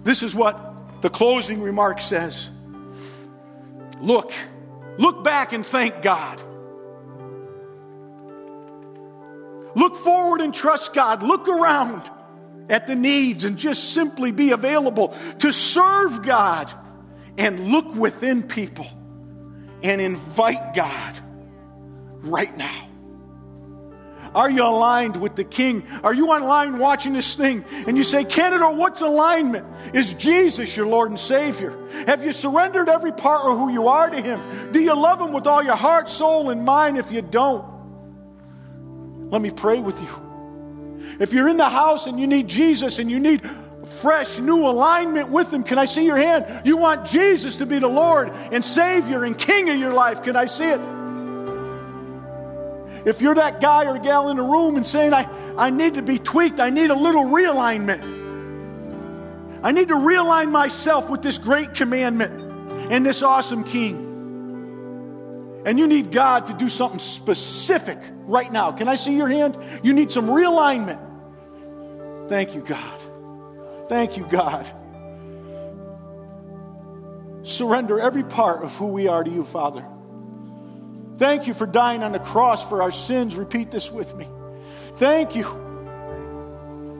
This 0.03 0.23
is 0.23 0.35
what 0.35 0.64
the 1.05 1.09
closing 1.11 1.61
remark 1.61 2.01
says. 2.01 2.49
Look, 4.01 4.33
look 4.97 5.23
back 5.23 5.53
and 5.53 5.63
thank 5.63 6.01
God. 6.01 6.41
Look 9.75 9.97
forward 9.97 10.41
and 10.41 10.51
trust 10.51 10.95
God. 10.95 11.21
Look 11.21 11.47
around 11.47 12.09
at 12.71 12.87
the 12.87 12.95
needs 12.95 13.43
and 13.43 13.55
just 13.55 13.93
simply 13.93 14.31
be 14.31 14.49
available 14.49 15.09
to 15.41 15.51
serve 15.51 16.23
God 16.23 16.73
and 17.37 17.67
look 17.67 17.93
within 17.93 18.41
people 18.41 18.87
and 19.83 20.01
invite 20.01 20.73
God 20.73 21.19
right 22.23 22.57
now. 22.57 22.87
Are 24.35 24.49
you 24.49 24.63
aligned 24.63 25.15
with 25.15 25.37
the 25.37 25.45
King? 25.45 25.87
Are 26.03 26.13
you 26.13 26.27
online 26.27 26.77
watching 26.77 27.13
this 27.13 27.35
thing 27.35 27.63
and 27.87 27.95
you 27.95 28.03
say, 28.03 28.25
Cantadore, 28.25 28.75
what's 28.75 28.99
alignment? 28.99 29.65
Is 29.93 30.13
Jesus 30.13 30.75
your 30.75 30.87
Lord 30.87 31.09
and 31.09 31.19
Savior? 31.19 31.73
Have 32.05 32.25
you 32.25 32.33
surrendered 32.33 32.89
every 32.89 33.13
part 33.13 33.49
of 33.49 33.57
who 33.57 33.71
you 33.71 33.87
are 33.87 34.09
to 34.09 34.21
Him? 34.21 34.73
Do 34.73 34.81
you 34.81 34.93
love 34.93 35.21
Him 35.21 35.31
with 35.31 35.47
all 35.47 35.63
your 35.63 35.77
heart, 35.77 36.09
soul, 36.09 36.49
and 36.49 36.65
mind? 36.65 36.97
If 36.97 37.13
you 37.13 37.21
don't, 37.21 37.63
let 39.31 39.41
me 39.41 39.51
pray 39.51 39.79
with 39.79 40.01
you. 40.01 41.17
If 41.21 41.31
you're 41.31 41.47
in 41.47 41.57
the 41.57 41.69
house 41.69 42.05
and 42.05 42.19
you 42.19 42.27
need 42.27 42.49
Jesus 42.49 42.99
and 42.99 43.09
you 43.09 43.21
need 43.21 43.41
fresh, 44.01 44.37
new 44.37 44.67
alignment 44.67 45.29
with 45.29 45.53
Him, 45.53 45.63
can 45.63 45.77
I 45.77 45.85
see 45.85 46.03
your 46.03 46.17
hand? 46.17 46.65
You 46.65 46.75
want 46.75 47.07
Jesus 47.07 47.55
to 47.57 47.65
be 47.65 47.79
the 47.79 47.87
Lord 47.87 48.31
and 48.51 48.61
Savior 48.65 49.23
and 49.23 49.37
King 49.37 49.69
of 49.69 49.77
your 49.77 49.93
life. 49.93 50.23
Can 50.23 50.35
I 50.35 50.45
see 50.45 50.65
it? 50.65 50.94
If 53.05 53.21
you're 53.21 53.35
that 53.35 53.61
guy 53.61 53.85
or 53.85 53.99
gal 53.99 54.29
in 54.29 54.37
the 54.37 54.43
room 54.43 54.75
and 54.75 54.85
saying, 54.85 55.13
I, 55.13 55.29
I 55.57 55.69
need 55.69 55.93
to 55.93 56.01
be 56.01 56.17
tweaked, 56.17 56.59
I 56.59 56.71
need 56.71 56.89
a 56.89 56.95
little 56.95 57.25
realignment. 57.25 58.13
I 59.63 59.71
need 59.71 59.87
to 59.89 59.95
realign 59.95 60.51
myself 60.51 61.09
with 61.09 61.21
this 61.21 61.37
great 61.37 61.75
commandment 61.75 62.41
and 62.91 63.05
this 63.05 63.23
awesome 63.23 63.63
King. 63.63 64.01
And 65.65 65.79
you 65.79 65.87
need 65.87 66.11
God 66.11 66.47
to 66.47 66.53
do 66.53 66.69
something 66.69 66.99
specific 66.99 67.99
right 68.25 68.51
now. 68.51 68.71
Can 68.71 68.87
I 68.87 68.95
see 68.95 69.15
your 69.15 69.27
hand? 69.27 69.57
You 69.83 69.93
need 69.93 70.11
some 70.11 70.27
realignment. 70.27 70.99
Thank 72.29 72.53
you, 72.53 72.61
God. 72.61 73.01
Thank 73.89 74.17
you, 74.17 74.25
God. 74.25 74.67
Surrender 77.43 77.99
every 77.99 78.23
part 78.23 78.63
of 78.63 78.75
who 78.75 78.87
we 78.87 79.07
are 79.07 79.23
to 79.23 79.29
you, 79.29 79.43
Father. 79.43 79.85
Thank 81.17 81.47
you 81.47 81.53
for 81.53 81.65
dying 81.65 82.03
on 82.03 82.11
the 82.11 82.19
cross 82.19 82.67
for 82.67 82.81
our 82.81 82.91
sins. 82.91 83.35
Repeat 83.35 83.71
this 83.71 83.91
with 83.91 84.15
me. 84.15 84.27
Thank 84.97 85.35
you 85.35 85.43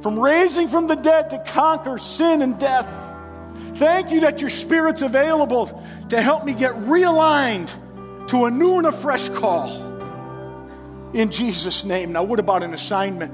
from 0.02 0.20
raising 0.20 0.68
from 0.68 0.88
the 0.88 0.96
dead 0.96 1.32
to 1.32 1.40
conquer 1.40 1.98
sin 1.98 2.42
and 2.42 2.60
death. 2.60 2.88
Thank 3.78 4.12
you 4.12 4.22
that 4.22 4.40
your 4.40 4.50
Spirit's 4.50 5.02
available 5.02 5.84
to 6.10 6.22
help 6.22 6.46
me 6.46 6.54
get 6.54 6.74
realigned 6.74 7.70
to 8.30 8.46
a 8.46 8.52
new 8.52 8.78
and 8.78 8.88
a 8.88 8.92
fresh 8.92 9.28
call. 9.30 9.84
In 11.14 11.32
Jesus' 11.32 11.84
name. 11.84 12.12
Now, 12.12 12.24
what 12.24 12.40
about 12.40 12.64
an 12.64 12.74
assignment? 12.74 13.34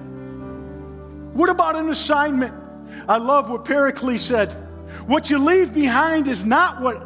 What 1.35 1.49
about 1.49 1.75
an 1.75 1.89
assignment? 1.89 2.53
I 3.07 3.17
love 3.17 3.49
what 3.49 3.65
Pericles 3.65 4.21
said. 4.21 4.51
What 5.07 5.29
you 5.29 5.39
leave 5.39 5.73
behind 5.73 6.27
is 6.27 6.43
not 6.43 6.81
what 6.81 7.01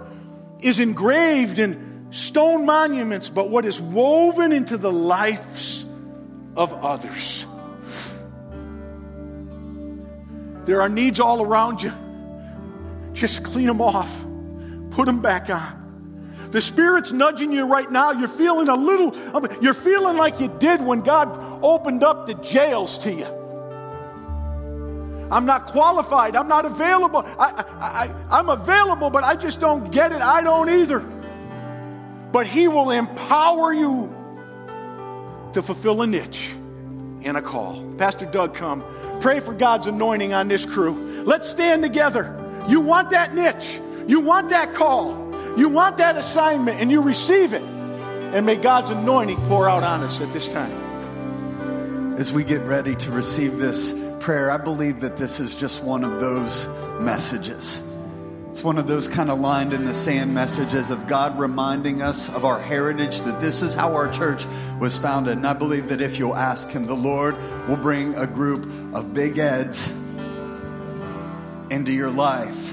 is 0.60 0.80
engraved 0.80 1.60
in 1.60 1.85
stone 2.12 2.66
monuments, 2.66 3.30
but 3.30 3.50
what 3.50 3.66
is 3.66 3.82
woven 3.82 4.52
into 4.52 4.78
the 4.78 4.92
lives 4.92 5.86
of 6.56 6.74
others. 6.74 7.46
There 10.66 10.82
are 10.82 10.90
needs 10.90 11.20
all 11.20 11.44
around 11.44 11.84
you. 11.84 11.92
Just 13.14 13.44
clean 13.44 13.68
them 13.68 13.82
off, 13.82 14.26
put 14.92 15.06
them 15.06 15.22
back 15.22 15.50
on. 15.50 15.84
The 16.52 16.62
Spirit's 16.62 17.12
nudging 17.12 17.52
you 17.52 17.66
right 17.66 17.90
now. 17.90 18.12
You're 18.12 18.28
feeling 18.28 18.70
a 18.70 18.76
little, 18.76 19.16
you're 19.62 19.74
feeling 19.74 20.18
like 20.18 20.40
you 20.40 20.48
did 20.60 20.82
when 20.82 21.02
God 21.02 21.60
opened 21.64 22.04
up 22.04 22.28
the 22.28 22.34
jails 22.36 22.98
to 23.00 23.12
you. 23.12 23.26
I'm 25.32 25.46
not 25.46 25.66
qualified. 25.66 26.36
I'm 26.36 26.48
not 26.48 26.66
available. 26.66 27.26
I, 27.26 27.66
I, 27.80 28.10
I'm 28.30 28.50
available, 28.50 29.10
but 29.10 29.24
I 29.24 29.36
just 29.36 29.60
don't 29.60 29.92
get 29.92 30.12
it. 30.12 30.22
I 30.22 30.42
don't 30.42 30.70
either. 30.70 31.00
But 32.36 32.48
He 32.48 32.68
will 32.68 32.92
empower 32.92 33.74
you 33.74 34.14
to 35.54 35.62
fulfill 35.62 36.02
a 36.02 36.06
niche 36.06 36.52
and 37.22 37.38
a 37.38 37.42
call. 37.42 37.82
Pastor 37.98 38.26
Doug, 38.26 38.56
come. 38.56 38.84
Pray 39.22 39.40
for 39.40 39.54
God's 39.54 39.88
anointing 39.88 40.34
on 40.34 40.50
this 40.50 40.66
crew. 40.66 41.24
Let's 41.24 41.50
stand 41.50 41.82
together. 41.82 42.38
You 42.68 42.82
want 42.82 43.12
that 43.12 43.34
niche. 43.34 43.80
You 44.06 44.20
want 44.20 44.50
that 44.50 44.74
call. 44.74 45.16
You 45.58 45.70
want 45.70 45.96
that 46.00 46.18
assignment, 46.18 46.82
and 46.82 46.92
you 46.92 47.00
receive 47.00 47.54
it. 47.54 47.64
And 47.64 48.46
may 48.46 48.58
God's 48.58 48.90
anointing 48.90 49.38
pour 49.48 49.70
out 49.70 49.84
on 49.84 50.04
us 50.04 50.20
at 50.20 50.34
this 50.34 50.50
time. 50.50 50.74
As 52.20 52.34
we 52.34 52.44
get 52.44 52.60
ready 52.64 52.96
to 52.96 53.12
receive 53.12 53.60
this 53.60 53.98
prayer, 54.20 54.52
I 54.52 54.58
believe 54.58 55.00
that 55.00 55.16
this 55.16 55.40
is 55.40 55.56
just 55.56 55.86
one 55.86 56.04
of 56.04 56.20
those 56.20 56.68
messages. 57.00 57.82
It's 58.56 58.64
one 58.64 58.78
of 58.78 58.88
those 58.88 59.10
kind 59.10 59.30
of 59.30 59.42
lined 59.42 59.74
in 59.74 59.84
the 59.84 59.94
sand 59.94 60.34
messages 60.34 60.90
of 60.90 61.08
God 61.08 61.38
reminding 61.38 62.02
us 62.02 62.30
of 62.30 62.46
our 62.46 62.58
heritage, 62.58 63.22
that 63.24 63.42
this 63.42 63.62
is 63.62 63.74
how 63.74 63.94
our 63.96 64.10
church 64.10 64.46
was 64.80 64.98
founded. 64.98 65.34
And 65.34 65.46
I 65.46 65.52
believe 65.52 65.90
that 65.90 66.00
if 66.00 66.18
you'll 66.18 66.38
ask 66.38 66.70
Him, 66.70 66.86
the 66.86 66.96
Lord 66.96 67.36
will 67.68 67.76
bring 67.76 68.16
a 68.16 68.26
group 68.26 68.64
of 68.96 69.14
big 69.14 69.40
Eds 69.40 69.94
into 71.70 71.92
your 71.92 72.10
life. 72.10 72.72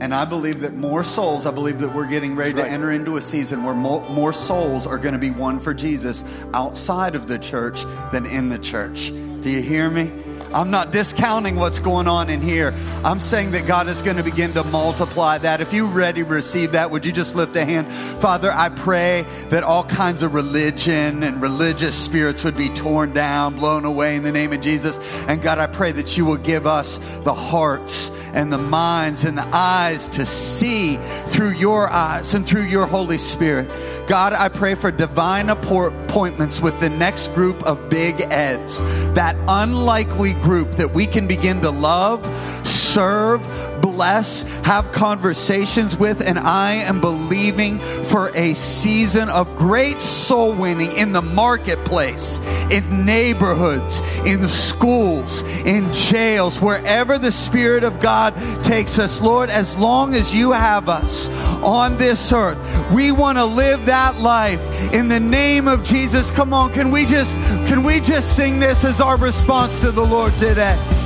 And 0.00 0.12
I 0.12 0.24
believe 0.24 0.62
that 0.62 0.74
more 0.74 1.04
souls, 1.04 1.46
I 1.46 1.52
believe 1.52 1.78
that 1.78 1.94
we're 1.94 2.10
getting 2.10 2.34
ready 2.34 2.54
to 2.54 2.66
enter 2.66 2.90
into 2.90 3.18
a 3.18 3.22
season 3.22 3.62
where 3.62 3.74
more, 3.74 4.10
more 4.10 4.32
souls 4.32 4.84
are 4.84 4.98
going 4.98 5.14
to 5.14 5.20
be 5.20 5.30
won 5.30 5.60
for 5.60 5.72
Jesus 5.72 6.24
outside 6.54 7.14
of 7.14 7.28
the 7.28 7.38
church 7.38 7.84
than 8.10 8.26
in 8.26 8.48
the 8.48 8.58
church. 8.58 9.12
Do 9.42 9.48
you 9.48 9.62
hear 9.62 9.88
me? 9.90 10.10
I'm 10.52 10.70
not 10.70 10.92
discounting 10.92 11.56
what's 11.56 11.80
going 11.80 12.08
on 12.08 12.30
in 12.30 12.40
here. 12.40 12.74
I'm 13.04 13.20
saying 13.20 13.50
that 13.52 13.66
God 13.66 13.88
is 13.88 14.02
going 14.02 14.16
to 14.16 14.22
begin 14.22 14.52
to 14.54 14.64
multiply 14.64 15.38
that. 15.38 15.60
If 15.60 15.72
you're 15.72 15.86
ready 15.86 16.22
to 16.22 16.28
receive 16.28 16.72
that, 16.72 16.90
would 16.90 17.04
you 17.04 17.12
just 17.12 17.36
lift 17.36 17.54
a 17.56 17.64
hand? 17.64 17.86
Father, 18.20 18.50
I 18.50 18.68
pray 18.70 19.26
that 19.50 19.62
all 19.62 19.84
kinds 19.84 20.22
of 20.22 20.34
religion 20.34 21.22
and 21.22 21.42
religious 21.42 21.94
spirits 21.94 22.44
would 22.44 22.56
be 22.56 22.68
torn 22.70 23.12
down, 23.12 23.56
blown 23.56 23.84
away 23.84 24.16
in 24.16 24.22
the 24.22 24.32
name 24.32 24.52
of 24.52 24.60
Jesus. 24.60 24.98
And 25.26 25.42
God, 25.42 25.58
I 25.58 25.66
pray 25.66 25.92
that 25.92 26.16
you 26.16 26.24
will 26.24 26.36
give 26.36 26.66
us 26.66 26.98
the 27.24 27.34
hearts 27.34 28.10
and 28.34 28.52
the 28.52 28.58
minds 28.58 29.24
and 29.24 29.38
the 29.38 29.48
eyes 29.56 30.06
to 30.08 30.26
see 30.26 30.96
through 31.28 31.52
your 31.52 31.88
eyes 31.88 32.34
and 32.34 32.46
through 32.46 32.64
your 32.64 32.86
Holy 32.86 33.18
Spirit. 33.18 33.70
God, 34.06 34.34
I 34.34 34.48
pray 34.48 34.74
for 34.74 34.90
divine 34.90 35.48
appointments 35.48 36.60
with 36.60 36.78
the 36.78 36.90
next 36.90 37.28
group 37.34 37.62
of 37.64 37.88
big 37.88 38.20
Eds, 38.30 38.80
that 39.14 39.34
unlikely 39.48 40.34
group 40.42 40.72
that 40.72 40.92
we 40.92 41.06
can 41.06 41.26
begin 41.26 41.60
to 41.62 41.70
love, 41.70 42.24
serve, 42.66 43.42
bless, 43.80 44.42
have 44.60 44.92
conversations 44.92 45.96
with, 45.98 46.26
and 46.26 46.38
I 46.38 46.74
am 46.74 47.00
believing 47.00 47.78
for 48.04 48.30
a 48.34 48.54
season 48.54 49.28
of 49.28 49.54
great 49.56 50.00
soul 50.00 50.54
winning 50.54 50.92
in 50.92 51.12
the 51.12 51.22
marketplace, 51.22 52.38
in 52.70 53.04
neighborhoods, 53.04 54.00
in 54.24 54.46
schools, 54.48 55.42
in 55.64 55.92
jails, 55.92 56.60
wherever 56.60 57.18
the 57.18 57.30
Spirit 57.30 57.84
of 57.84 58.00
God 58.00 58.34
takes 58.62 58.98
us. 58.98 59.20
Lord, 59.20 59.50
as 59.50 59.76
long 59.76 60.14
as 60.14 60.34
you 60.34 60.52
have 60.52 60.88
us 60.88 61.28
on 61.62 61.96
this 61.96 62.32
earth, 62.32 62.58
we 62.92 63.12
want 63.12 63.38
to 63.38 63.44
live 63.44 63.86
that 63.86 64.20
life 64.20 64.64
in 64.92 65.08
the 65.08 65.20
name 65.20 65.68
of 65.68 65.84
Jesus. 65.84 66.30
Come 66.30 66.52
on, 66.52 66.72
can 66.72 66.90
we 66.90 67.04
just 67.04 67.34
can 67.66 67.82
we 67.82 68.00
just 68.00 68.36
sing 68.36 68.58
this 68.58 68.84
as 68.84 69.00
our 69.00 69.16
response 69.16 69.78
to 69.80 69.90
the 69.90 70.04
Lord 70.04 70.32
today? 70.36 70.97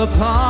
upon 0.00 0.49